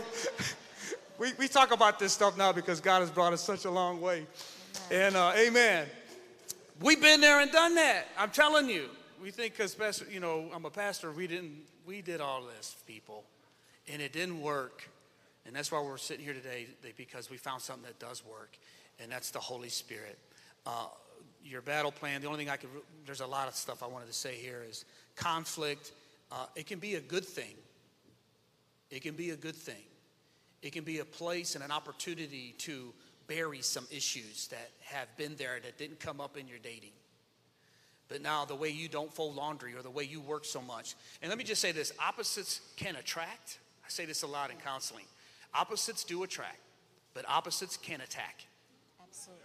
[1.20, 4.00] we, we talk about this stuff now because God has brought us such a long
[4.00, 4.26] way.
[4.90, 5.06] Amen.
[5.06, 5.86] And uh, amen.
[6.80, 8.08] We've been there and done that.
[8.18, 8.86] I'm telling you.
[9.22, 13.22] We think because, you know, I'm a pastor, we didn't, we did all this, people.
[13.88, 14.90] And it didn't work.
[15.46, 16.66] And that's why we're sitting here today,
[16.96, 18.58] because we found something that does work.
[19.00, 20.18] And that's the Holy Spirit.
[20.66, 20.86] Uh,
[21.44, 22.70] your battle plan, the only thing I could,
[23.04, 24.84] there's a lot of stuff I wanted to say here is
[25.16, 25.92] conflict,
[26.30, 27.54] uh, it can be a good thing.
[28.90, 29.82] It can be a good thing.
[30.62, 32.92] It can be a place and an opportunity to
[33.26, 36.92] bury some issues that have been there that didn't come up in your dating.
[38.08, 40.94] But now, the way you don't fold laundry or the way you work so much.
[41.20, 43.58] And let me just say this opposites can attract.
[43.84, 45.04] I say this a lot in counseling.
[45.52, 46.60] Opposites do attract,
[47.14, 48.46] but opposites can attack.
[49.02, 49.42] Absolutely.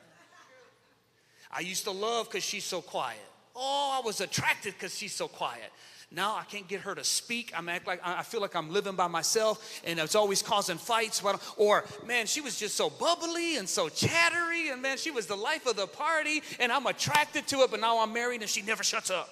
[1.52, 3.20] I used to love because she's so quiet.
[3.56, 5.72] Oh, I was attracted because she's so quiet.
[6.14, 7.54] Now I can't get her to speak.
[7.56, 11.24] I'm act like I feel like I'm living by myself, and it's always causing fights.
[11.56, 15.38] Or man, she was just so bubbly and so chattery, and man, she was the
[15.38, 17.72] life of the party, and I'm attracted to it.
[17.72, 19.30] But now I'm married, and she never shuts up.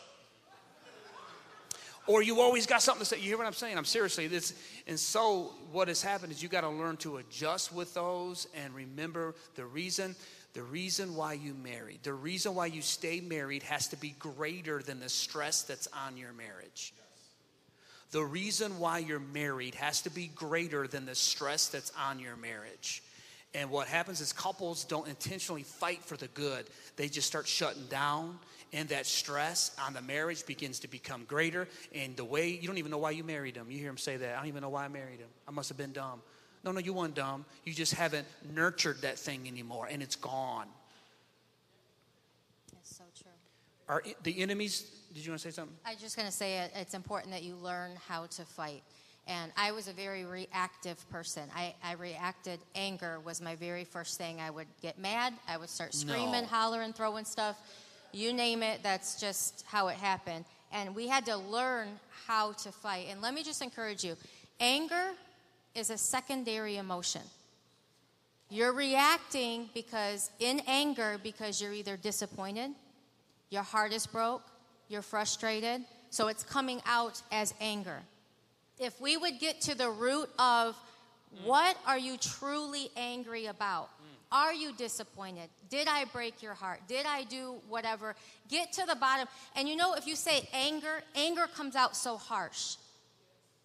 [2.07, 3.17] Or you always got something to say.
[3.17, 3.78] You hear what I'm saying?
[3.78, 4.55] I'm seriously this.
[4.88, 8.74] And so what has happened is you got to learn to adjust with those and
[8.74, 10.15] remember the reason
[10.54, 14.82] the reason why you married, the reason why you stay married has to be greater
[14.82, 16.93] than the stress that's on your marriage.
[18.12, 22.36] The reason why you're married has to be greater than the stress that's on your
[22.36, 23.04] marriage.
[23.54, 26.66] And what happens is couples don't intentionally fight for the good.
[26.95, 28.38] They just start shutting down,
[28.74, 31.68] and that stress on the marriage begins to become greater.
[31.93, 33.70] And the way you don't even know why you married him.
[33.70, 34.34] You hear him say that.
[34.34, 35.30] I don't even know why I married him.
[35.47, 36.22] I must have been dumb.
[36.64, 37.45] No, no, you weren't dumb.
[37.64, 40.68] You just haven't nurtured that thing anymore, and it's gone.
[42.74, 43.32] That's so true.
[43.88, 44.91] Are the enemies?
[45.14, 45.76] Did you want to say something?
[45.86, 48.84] I was just going to say it, it's important that you learn how to fight.
[49.28, 51.43] And I was a very reactive person.
[51.55, 54.39] I, I reacted, anger was my very first thing.
[54.41, 56.45] I would get mad, I would start screaming, No.
[56.45, 57.57] hollering, throwing stuff.
[58.12, 60.45] You name it, that's just how it happened.
[60.72, 61.88] And we had to learn
[62.26, 63.07] how to fight.
[63.10, 64.16] And let me just encourage you
[64.60, 65.12] anger
[65.76, 67.22] is a secondary emotion.
[68.49, 72.72] You're reacting because, in anger, because you're either disappointed,
[73.49, 74.43] your heart is broke,
[74.88, 77.99] you're frustrated, so it's coming out as anger.
[78.80, 80.76] If we would get to the root of
[81.43, 83.89] what are you truly angry about?
[84.32, 85.49] Are you disappointed?
[85.70, 86.82] Did I break your heart?
[86.88, 88.15] Did I do whatever?
[88.47, 89.28] Get to the bottom.
[89.55, 92.76] And you know, if you say anger, anger comes out so harsh.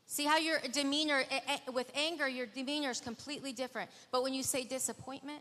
[0.07, 3.91] See how your demeanor, eh, eh, with anger, your demeanor is completely different.
[4.13, 5.41] But when you say disappointment,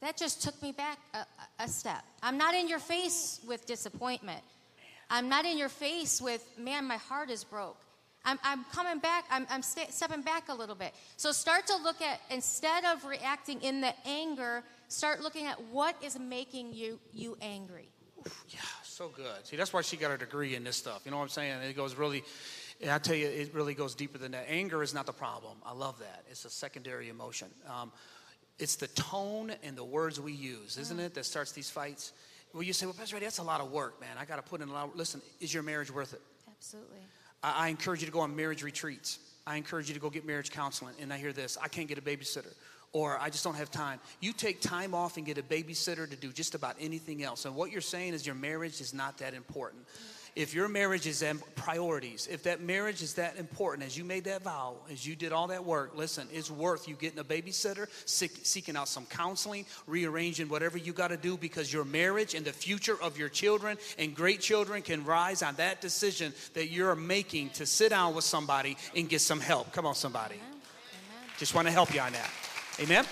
[0.00, 1.24] that just took me back a,
[1.62, 2.04] a step.
[2.22, 4.42] I'm not in your face with disappointment.
[5.08, 7.78] I'm not in your face with, man, my heart is broke.
[8.24, 10.94] I'm, I'm coming back, I'm, I'm sta stepping back a little bit.
[11.16, 15.94] So start to look at, instead of reacting in the anger, start looking at what
[16.02, 17.88] is making you, you angry.
[18.48, 19.46] Yeah, so good.
[19.46, 21.02] See, that's why she got her degree in this stuff.
[21.04, 21.60] You know what I'm saying?
[21.62, 22.24] It goes really,
[22.84, 24.44] and I tell you, it really goes deeper than that.
[24.46, 25.56] Anger is not the problem.
[25.64, 26.24] I love that.
[26.30, 27.48] It's a secondary emotion.
[27.66, 27.90] Um,
[28.58, 32.12] it's the tone and the words we use, isn't it, that starts these fights?
[32.52, 34.10] Well, you say, well, Pastor Eddie, that's a lot of work, man.
[34.18, 34.94] I got to put in a lot.
[34.94, 36.20] Listen, is your marriage worth it?
[36.46, 36.98] Absolutely.
[37.42, 39.18] I, I encourage you to go on marriage retreats.
[39.46, 40.94] I encourage you to go get marriage counseling.
[41.00, 42.52] And I hear this I can't get a babysitter,
[42.92, 43.98] or I just don't have time.
[44.20, 47.46] You take time off and get a babysitter to do just about anything else.
[47.46, 49.84] And what you're saying is your marriage is not that important.
[50.36, 54.24] If your marriage is em- priorities, if that marriage is that important, as you made
[54.24, 57.86] that vow, as you did all that work, listen, it's worth you getting a babysitter,
[58.04, 62.44] seek, seeking out some counseling, rearranging whatever you got to do because your marriage and
[62.44, 66.96] the future of your children and great children can rise on that decision that you're
[66.96, 69.72] making to sit down with somebody and get some help.
[69.72, 70.34] Come on, somebody.
[70.34, 70.48] Amen.
[70.48, 71.30] Amen.
[71.38, 72.30] Just want to help you on that.
[72.80, 73.04] Amen?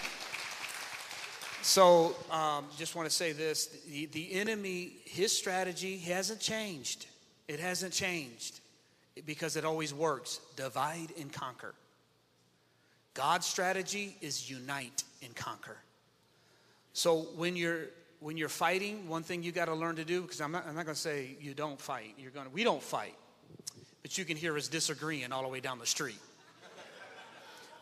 [1.63, 7.07] So, um, just want to say this the, the enemy, his strategy hasn't changed.
[7.53, 8.61] It hasn't changed
[9.27, 11.75] because it always works divide and conquer.
[13.13, 15.77] God's strategy is unite and conquer.
[16.95, 17.89] So, when you're
[18.21, 20.75] when you're fighting, one thing you got to learn to do, because I'm not, I'm
[20.75, 22.15] not going to say you don't fight.
[22.17, 23.17] You're going to, we don't fight.
[24.01, 26.21] But you can hear us disagreeing all the way down the street.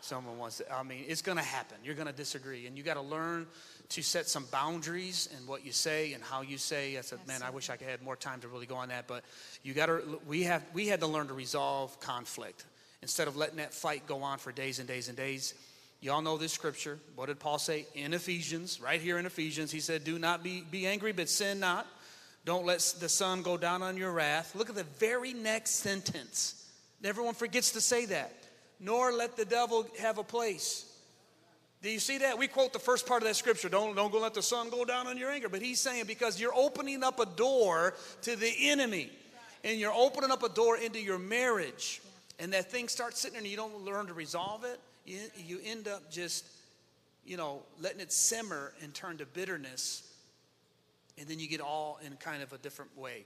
[0.01, 1.77] Someone wants to, I mean, it's going to happen.
[1.83, 2.67] You're going to disagree.
[2.67, 3.47] And you got to learn
[3.89, 6.97] to set some boundaries in what you say and how you say.
[6.97, 9.07] I said, man, I wish I could had more time to really go on that.
[9.07, 9.23] But
[9.63, 12.65] you got to, we have, we had to learn to resolve conflict
[13.01, 15.53] instead of letting that fight go on for days and days and days.
[15.99, 16.97] Y'all know this scripture.
[17.15, 18.81] What did Paul say in Ephesians?
[18.81, 21.85] Right here in Ephesians, he said, Do not be, be angry, but sin not.
[22.43, 24.55] Don't let the sun go down on your wrath.
[24.55, 26.67] Look at the very next sentence.
[27.03, 28.31] Everyone forgets to say that.
[28.81, 30.91] Nor let the devil have a place.
[31.81, 32.37] Do you see that?
[32.37, 33.69] We quote the first part of that scripture.
[33.69, 35.49] Don't, don't go let the sun go down on your anger.
[35.49, 39.09] But he's saying because you're opening up a door to the enemy.
[39.63, 42.01] And you're opening up a door into your marriage.
[42.39, 44.79] And that thing starts sitting there and you don't learn to resolve it.
[45.05, 46.45] You, you end up just,
[47.25, 50.07] you know, letting it simmer and turn to bitterness.
[51.19, 53.25] And then you get all in kind of a different way.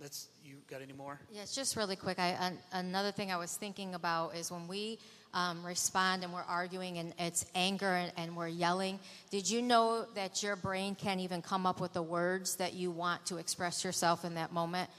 [0.00, 1.18] That's, you got any more?
[1.32, 2.18] Yes, just really quick.
[2.18, 4.98] I, an, another thing I was thinking about is when we
[5.32, 8.98] um, respond and we're arguing and it's anger and, and we're yelling.
[9.30, 12.90] Did you know that your brain can't even come up with the words that you
[12.90, 14.90] want to express yourself in that moment?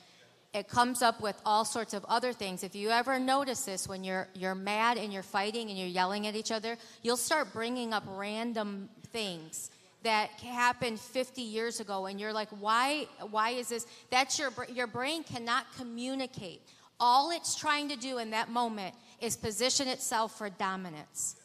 [0.53, 2.63] It comes up with all sorts of other things.
[2.63, 6.25] If you ever notice this, when you're you're mad and you're fighting and you're yelling
[6.25, 9.69] at each other, you'll start bringing up random things
[10.07, 13.85] that happened 50 years ago and you're like why why is this?
[14.09, 16.61] That's your your brain cannot communicate.
[16.97, 21.35] All it's trying to do in that moment is position itself for dominance.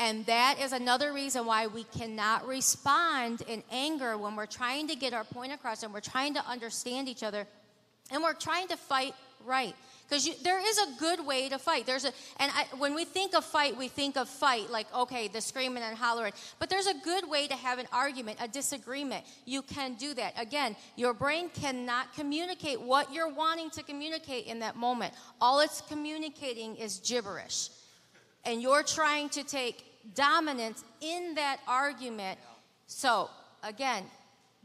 [0.00, 4.96] And that is another reason why we cannot respond in anger when we're trying to
[4.96, 7.46] get our point across and we're trying to understand each other
[8.10, 9.14] and we're trying to fight
[9.46, 9.76] right
[10.08, 11.86] because there is a good way to fight.
[11.86, 15.28] There's a and I, when we think of fight we think of fight like okay
[15.28, 16.32] the screaming and hollering.
[16.58, 19.24] But there's a good way to have an argument a disagreement.
[19.44, 20.34] You can do that.
[20.40, 25.14] Again your brain cannot communicate what you're wanting to communicate in that moment.
[25.40, 27.70] All it's communicating is gibberish.
[28.44, 29.84] And you're trying to take
[30.14, 32.38] dominance in that argument.
[32.86, 33.30] So
[33.62, 34.04] again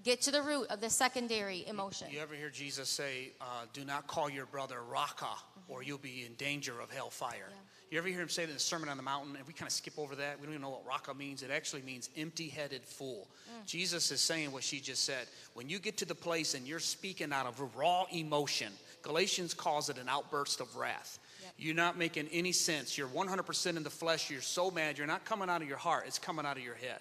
[0.03, 3.85] get to the root of the secondary emotion You ever hear Jesus say, uh, Do
[3.85, 5.35] not call your brother Raca,
[5.67, 7.49] or you'll be in danger of hellfire?
[7.91, 9.35] You ever hear him say that in the Sermon on the Mountain?
[9.35, 10.39] And we kind of skip over that.
[10.39, 11.41] We don't even know what Raca means.
[11.41, 13.27] It actually means empty headed fool.
[13.65, 15.25] Jesus is saying what she just said.
[15.55, 18.71] When you get to the place and you're speaking out of raw emotion,
[19.01, 21.19] Galatians calls it an outburst of wrath.
[21.41, 21.49] Yeah.
[21.57, 22.97] You're not making any sense.
[22.97, 24.29] You're 100% in the flesh.
[24.29, 24.97] You're so mad.
[24.97, 26.03] You're not coming out of your heart.
[26.05, 26.99] It's coming out of your head.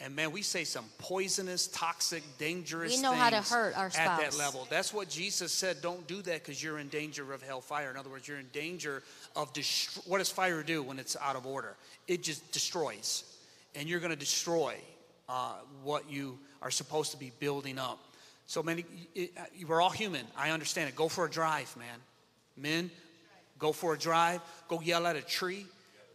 [0.00, 3.90] And man, we say some poisonous, toxic, dangerous We know things how to hurt our
[3.90, 4.20] spouse.
[4.20, 4.66] at that level.
[4.70, 5.78] That's what Jesus said.
[5.82, 7.90] Don't do that because you're in danger of hellfire.
[7.90, 9.02] In other words, you're in danger
[9.34, 11.74] of destro- what does fire do when it's out of order?
[12.06, 13.24] It just destroys,
[13.74, 14.76] and you're going to destroy
[15.28, 17.98] uh, what you are supposed to be building up.
[18.46, 18.84] So many,
[19.16, 20.24] it, uh, we're all human.
[20.36, 20.94] I understand it.
[20.94, 21.98] Go for a drive, man.
[22.56, 22.90] Men,
[23.58, 24.40] go for a drive.
[24.68, 25.66] Go yell at a tree.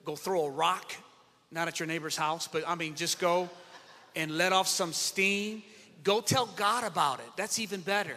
[0.05, 0.93] Go throw a rock,
[1.51, 3.49] not at your neighbor's house, but I mean, just go
[4.15, 5.63] and let off some steam.
[6.03, 7.29] Go tell God about it.
[7.37, 8.15] That's even better.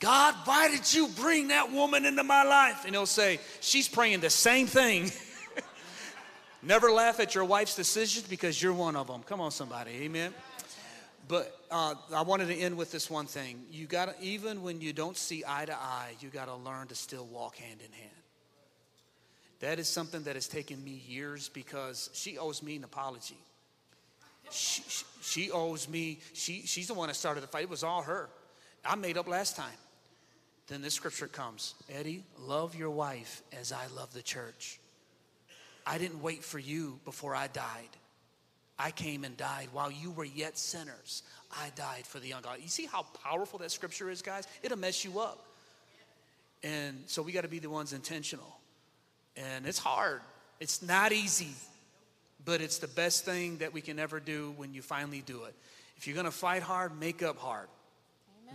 [0.00, 2.84] God, why did you bring that woman into my life?
[2.84, 5.10] And he'll say, She's praying the same thing.
[6.62, 9.22] Never laugh at your wife's decisions because you're one of them.
[9.22, 9.92] Come on, somebody.
[10.02, 10.32] Amen.
[11.26, 13.62] But uh, I wanted to end with this one thing.
[13.70, 16.86] You got to, even when you don't see eye to eye, you got to learn
[16.88, 18.10] to still walk hand in hand.
[19.60, 23.36] That is something that has taken me years because she owes me an apology.
[24.50, 24.82] She,
[25.22, 27.64] she, owes me, she, she's the one that started the fight.
[27.64, 28.28] It was all her.
[28.84, 29.76] I made up last time.
[30.68, 34.78] Then this scripture comes Eddie, love your wife as I love the church.
[35.86, 37.88] I didn't wait for you before I died.
[38.78, 41.22] I came and died while you were yet sinners.
[41.50, 42.62] I died for the ungodly.
[42.62, 44.46] You see how powerful that scripture is, guys?
[44.62, 45.44] It'll mess you up.
[46.62, 48.58] And so we got to be the ones intentional.
[49.36, 50.20] And it's hard,
[50.60, 51.54] it's not easy,
[52.44, 55.54] but it's the best thing that we can ever do when you finally do it.
[55.96, 57.68] If you're going to fight hard, make up hard.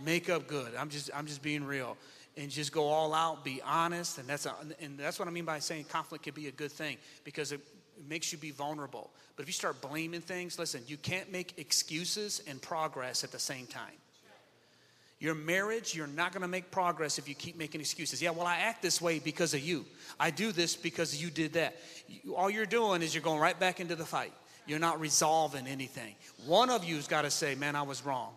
[0.04, 0.74] Make up good.
[0.76, 1.96] I'm just I'm just being real.
[2.36, 5.44] And just go all out, be honest, and that's a, and that's what I mean
[5.44, 7.60] by saying conflict can be a good thing because it
[8.08, 9.10] makes you be vulnerable.
[9.36, 13.38] But if you start blaming things, listen, you can't make excuses and progress at the
[13.38, 13.92] same time.
[15.24, 18.20] Your marriage, you're not going to make progress if you keep making excuses.
[18.20, 19.86] Yeah, well, I act this way because of you.
[20.20, 21.78] I do this because you did that.
[22.06, 24.34] You, all you're doing is you're going right back into the fight.
[24.66, 26.14] You're not resolving anything.
[26.44, 28.34] One of you's got to say, "Man, I was wrong."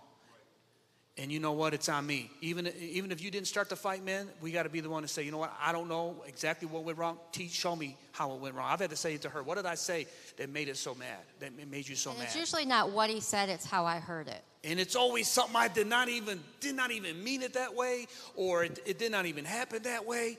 [1.20, 1.74] And you know what?
[1.74, 2.30] It's on me.
[2.42, 5.02] Even, even if you didn't start the fight, man, we got to be the one
[5.02, 5.52] to say, you know what?
[5.60, 7.18] I don't know exactly what went wrong.
[7.32, 8.70] Teach, show me how it went wrong.
[8.70, 9.42] I've had to say it to her.
[9.42, 10.06] What did I say
[10.38, 11.18] that made it so mad?
[11.40, 12.26] That made you so And mad?
[12.28, 14.44] it's usually not what he said, it's how I heard it.
[14.64, 18.06] and it's always something I did not even did not even mean it that way,
[18.36, 20.38] or it, it did not even happen that way.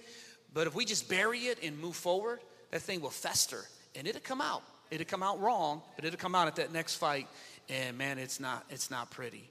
[0.55, 2.39] But if we just bury it and move forward,
[2.71, 3.65] that thing will fester,
[3.97, 4.63] and it'll come out.
[4.93, 7.27] It'll come out wrong, but it'll come out at that next fight,
[7.69, 9.51] and man, it's not it's not pretty.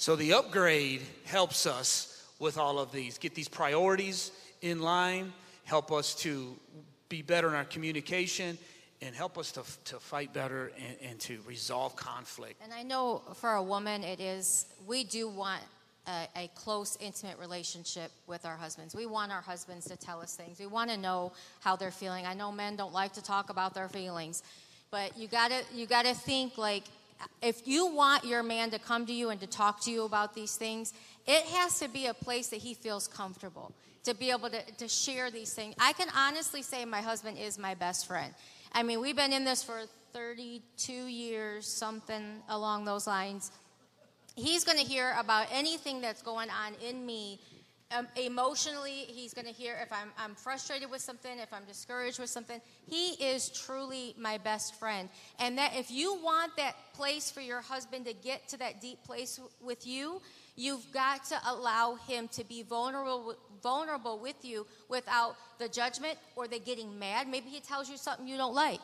[0.00, 3.18] So the upgrade helps us with all of these.
[3.18, 4.32] Get these priorities
[4.62, 5.30] in line,
[5.64, 6.56] help us to
[7.10, 8.56] be better in our communication,
[9.02, 12.54] and help us to, to fight better and, and to resolve conflict.
[12.64, 15.60] And I know for a woman, it is, we do want
[16.06, 18.94] a, a close, intimate relationship with our husbands.
[18.94, 20.58] We want our husbands to tell us things.
[20.58, 22.24] We want to know how they're feeling.
[22.24, 24.44] I know men don't like to talk about their feelings,
[24.90, 26.84] but you gotta, you gotta think like,
[27.42, 30.34] if you want your man to come to you and to talk to you about
[30.34, 30.92] these things,
[31.26, 33.72] it has to be a place that he feels comfortable
[34.04, 35.74] to be able to, to share these things.
[35.78, 38.32] I can honestly say my husband is my best friend.
[38.72, 43.50] I mean, we've been in this for 32 years, something along those lines.
[44.36, 47.40] He's going to hear about anything that's going on in me.
[47.92, 52.20] Um, emotionally, he's going to hear if I'm, I'm frustrated with something, if I'm discouraged
[52.20, 52.60] with something.
[52.88, 55.08] He is truly my best friend.
[55.40, 59.02] And that if you want that place for your husband to get to that deep
[59.02, 60.22] place w- with you,
[60.54, 66.46] you've got to allow him to be vulnerable, vulnerable with you without the judgment or
[66.46, 67.26] the getting mad.
[67.26, 68.80] Maybe he tells you something you don't like.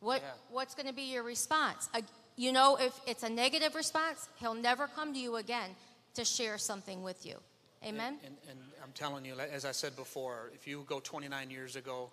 [0.00, 0.30] What, Yeah.
[0.50, 1.90] What's going to be your response?
[1.92, 2.00] Uh,
[2.36, 5.76] you know, if it's a negative response, he'll never come to you again
[6.14, 7.36] to share something with you.
[7.84, 8.18] Amen?
[8.24, 12.10] And, and I'm telling you, as I said before, if you go 29 years ago,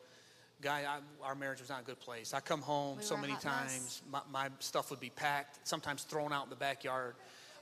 [0.61, 2.33] guy, I, our marriage was not a good place.
[2.33, 6.31] I come home We so many times, my, my stuff would be packed, sometimes thrown
[6.31, 7.15] out in the backyard.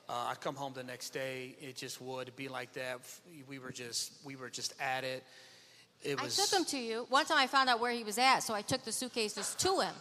[0.07, 2.99] Uh, I'd come home the next day, it just would be like that.
[3.47, 5.23] We were just, we were just at it.
[6.03, 7.07] It was, I took him to you.
[7.09, 9.79] One time I found out where he was at, so I took the suitcases to
[9.79, 9.93] him.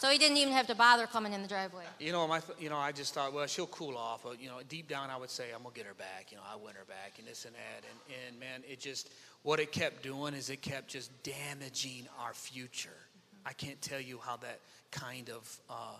[0.00, 1.84] So he didn't even have to bother coming in the driveway.
[1.98, 4.22] You know, my, you know, I just thought, well, she'll cool off.
[4.24, 6.28] But, you know, deep down, I would say, I'm gonna get her back.
[6.30, 7.84] You know, I win her back, and this and that.
[7.86, 9.10] And, and man, it just,
[9.42, 12.96] what it kept doing is it kept just damaging our future.
[13.44, 15.98] I can't tell you how that kind of uh,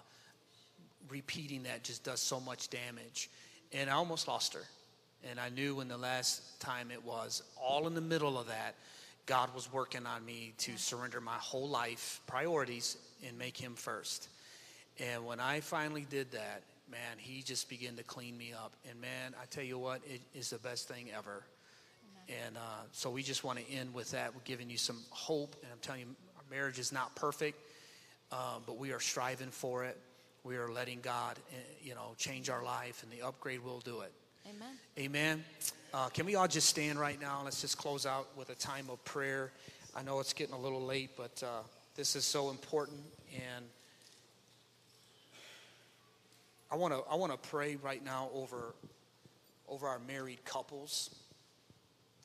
[1.11, 3.29] repeating that just does so much damage.
[3.71, 4.65] And I almost lost her.
[5.29, 8.77] And I knew when the last time it was, all in the middle of that,
[9.27, 12.97] God was working on me to surrender my whole life priorities
[13.27, 14.29] and make Him first.
[14.99, 18.73] And when I finally did that, man, He just began to clean me up.
[18.89, 21.45] And man, I tell you what, it is the best thing ever.
[22.29, 22.61] And uh,
[22.93, 24.35] so we just want to end with that.
[24.35, 25.57] We're giving you some hope.
[25.63, 26.07] And I'm telling you,
[26.37, 27.59] our marriage is not perfect,
[28.31, 29.99] uh, but we are striving for it.
[30.45, 34.01] We are letting God, uh, you know, change our life, and the upgrade will do
[34.01, 34.13] it.
[34.47, 34.77] Amen.
[34.99, 35.45] Amen.
[35.93, 37.43] Uh, can we all just stand right now?
[37.45, 39.53] Let's just close out with a time of prayer.
[39.95, 41.63] I know it's getting a little late, but uh,
[41.97, 43.01] this is so important.
[43.35, 43.65] And
[46.71, 48.75] I want to I want to pray right now over
[49.69, 51.15] over our married couples.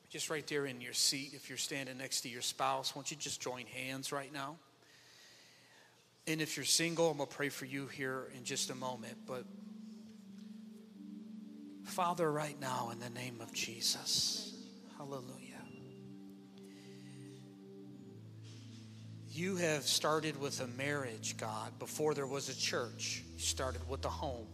[0.09, 3.17] Just right there in your seat, if you're standing next to your spouse, won't you
[3.17, 4.55] just join hands right now?
[6.27, 9.17] And if you're single, I'm going to pray for you here in just a moment.
[9.27, 9.43] But
[11.83, 14.55] Father, right now, in the name of Jesus,
[14.97, 15.44] hallelujah.
[19.35, 23.21] You have started with a marriage, God, before there was a church.
[23.33, 24.47] You started with a home.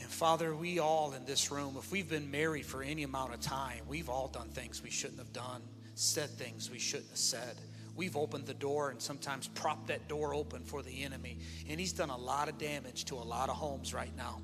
[0.00, 3.40] And Father, we all in this room, if we've been married for any amount of
[3.40, 5.60] time, we've all done things we shouldn't have done,
[5.96, 7.56] said things we shouldn't have said.
[7.96, 11.38] We've opened the door and sometimes propped that door open for the enemy.
[11.68, 14.40] And he's done a lot of damage to a lot of homes right now.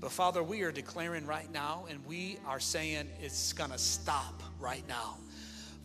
[0.00, 4.42] But Father, we are declaring right now, and we are saying it's going to stop
[4.58, 5.18] right now.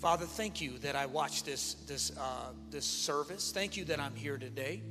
[0.06, 3.52] Father, thank you that I watched this this uh, this service.
[3.52, 4.84] Thank you that I'm here today.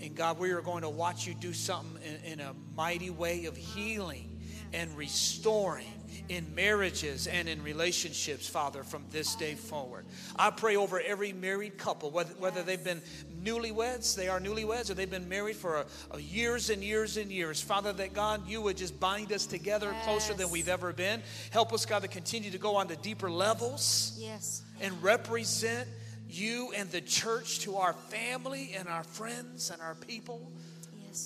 [0.00, 3.46] And God, we are going to watch you do something in, in a mighty way
[3.46, 4.27] of healing
[4.72, 5.92] and restoring
[6.28, 10.04] in marriages and in relationships, Father, from this day forward.
[10.36, 13.00] I pray over every married couple, whether, whether they've been
[13.42, 17.30] newlyweds, they are newlyweds, or they've been married for a, a years and years and
[17.30, 17.60] years.
[17.60, 20.04] Father, that God, you would just bind us together yes.
[20.04, 21.22] closer than we've ever been.
[21.50, 24.62] Help us, God, to continue to go on to deeper levels yes.
[24.80, 25.88] and represent
[26.28, 30.52] you and the church to our family and our friends and our people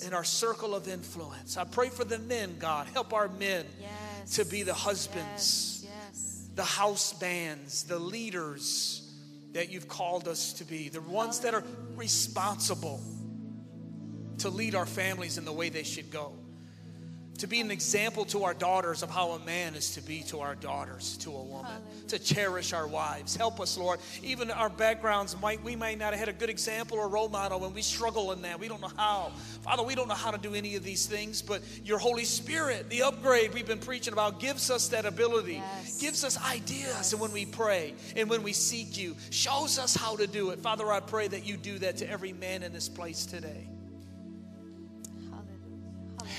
[0.01, 0.09] yes.
[0.09, 1.57] in our circle of influence.
[1.57, 2.86] I pray for the men, God.
[2.93, 4.36] Help our men yes.
[4.36, 6.49] to be the husbands, yes.
[6.55, 9.12] the house bands, the leaders
[9.53, 11.64] that you've called us to be, the ones that are
[11.95, 13.01] responsible
[14.38, 16.32] to lead our families in the way they should go
[17.43, 20.38] to be an example to our daughters of how a man is to be to
[20.38, 22.07] our daughters, to a woman, Hallelujah.
[22.07, 23.34] to cherish our wives.
[23.34, 23.99] Help us, Lord.
[24.22, 27.64] Even our backgrounds might we might not have had a good example or role model,
[27.64, 28.61] and we struggle in that.
[28.61, 29.32] We don't know how.
[29.62, 32.88] Father, we don't know how to do any of these things, but your Holy Spirit,
[32.90, 36.01] the upgrade we've been preaching about, gives us that ability, yes.
[36.01, 37.12] gives us ideas, yes.
[37.12, 40.61] and when we pray and when we seek you, shows us how to do it.
[40.61, 43.66] Father, I pray that you do that to every man in this place today.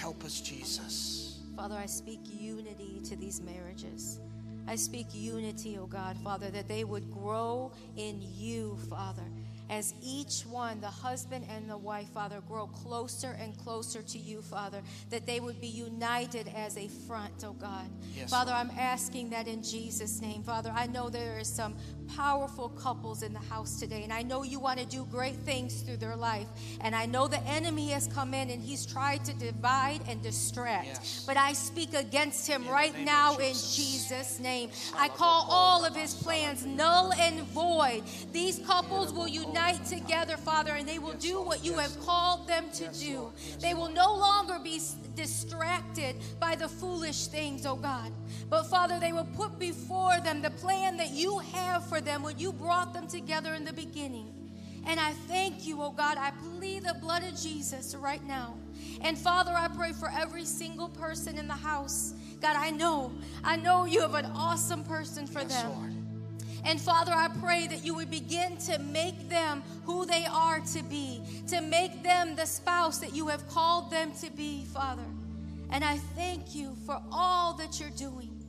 [0.04, 1.40] Help us, Jesus.
[1.56, 4.20] Father, I speak unity to these marriages.
[4.68, 9.24] I speak unity, oh God, Father, that they would grow in you, Father
[9.74, 14.44] as each one, the husband and the wife, Father, grow closer and closer to you,
[14.44, 17.90] Father, that they would be united as a front, oh God.
[18.16, 18.68] Yes, Father, Lord.
[18.68, 20.44] I'm asking that in Jesus' name.
[20.44, 21.76] Father, I know there are some
[22.16, 25.82] powerful couples in the house today, and I know you want to do great things
[25.82, 26.48] through their life.
[26.82, 30.86] And I know the enemy has come in and he's tried to divide and distract.
[30.86, 31.24] Yes.
[31.26, 34.70] But I speak against him in right now in Jesus' name.
[34.96, 38.04] I call all of his plans null and void.
[38.32, 42.48] These couples will unite unite together, Father, and they will do what you have called
[42.48, 43.32] them to do.
[43.60, 44.80] They will no longer be
[45.16, 48.12] distracted by the foolish things, oh God.
[48.50, 52.38] But Father, they will put before them the plan that you have for them when
[52.40, 54.30] you brought them together in the beginning.
[54.86, 56.18] And I thank you, oh God.
[56.18, 58.56] I plead the blood of Jesus right now.
[59.02, 62.14] And Father, I pray for every single person in the house.
[62.42, 65.72] God, I know, I know you have an awesome person for yes, them.
[65.72, 66.03] Lord.
[66.66, 70.84] And Father, I pray that you would begin to make them who they are to
[70.84, 75.04] be, to make them the spouse that you have called them to be, Father.
[75.72, 78.44] And I thank you for all that you're doing,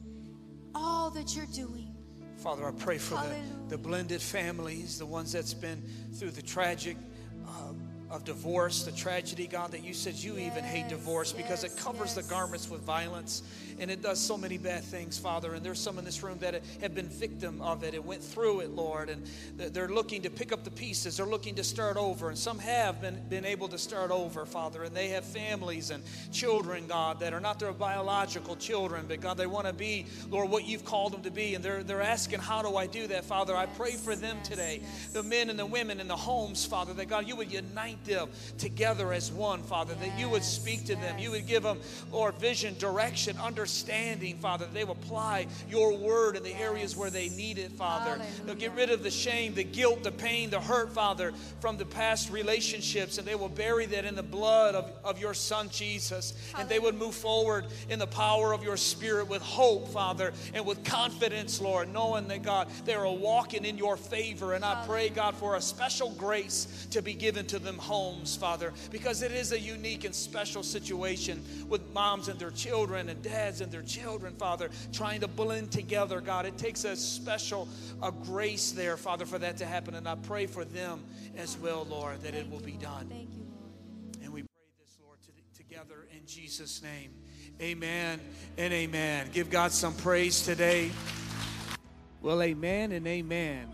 [0.74, 1.94] all that you're doing.
[2.36, 3.36] Father, I pray for the,
[3.68, 6.96] the, blended families, the ones that's been through the tragic
[7.46, 7.72] uh,
[8.14, 11.64] of divorce, the tragedy, God, that you said you yes, even hate divorce yes, because
[11.64, 12.26] it covers yes.
[12.26, 13.42] the garments with violence
[13.80, 15.54] and it does so many bad things, Father.
[15.54, 18.60] And there's some in this room that have been victim of it and went through
[18.60, 19.10] it, Lord.
[19.10, 21.16] And they're looking to pick up the pieces.
[21.16, 22.28] They're looking to start over.
[22.28, 24.84] And some have been, been able to start over, Father.
[24.84, 26.02] And they have families and
[26.32, 30.50] children, God, that are not their biological children, but God, they want to be, Lord,
[30.50, 31.54] what you've called them to be.
[31.54, 33.56] And they're, they're asking, How do I do that, Father?
[33.56, 37.08] I pray for them today, the men and the women in the homes, Father, that
[37.08, 41.18] God, you would unite collective together as one, Father, that you would speak to them.
[41.18, 41.80] You would give them,
[42.12, 47.10] Lord, vision, direction, understanding, Father, that they will apply your word in the areas where
[47.10, 48.20] they need it, Father.
[48.44, 51.84] They'll get rid of the shame, the guilt, the pain, the hurt, Father, from the
[51.84, 56.34] past relationships, and they will bury that in the blood of, of your Son, Jesus.
[56.58, 60.64] And they would move forward in the power of your Spirit with hope, Father, and
[60.64, 64.54] with confidence, Lord, knowing that, God, they are walking in your favor.
[64.54, 68.72] And I pray, God, for a special grace to be given to them homes, Father,
[68.90, 73.60] because it is a unique and special situation with moms and their children and dads
[73.60, 76.46] and their children, Father, trying to blend together, God.
[76.46, 77.68] It takes a special
[78.02, 79.94] a grace there, Father, for that to happen.
[79.94, 81.04] And I pray for them
[81.36, 83.06] as well, Lord, that it will be done.
[83.08, 84.24] Thank you, Lord.
[84.24, 87.10] And we pray this, Lord, to, together in Jesus' name.
[87.60, 88.20] Amen
[88.58, 89.28] and amen.
[89.32, 90.90] Give God some praise today.
[92.20, 93.73] Well, amen and amen.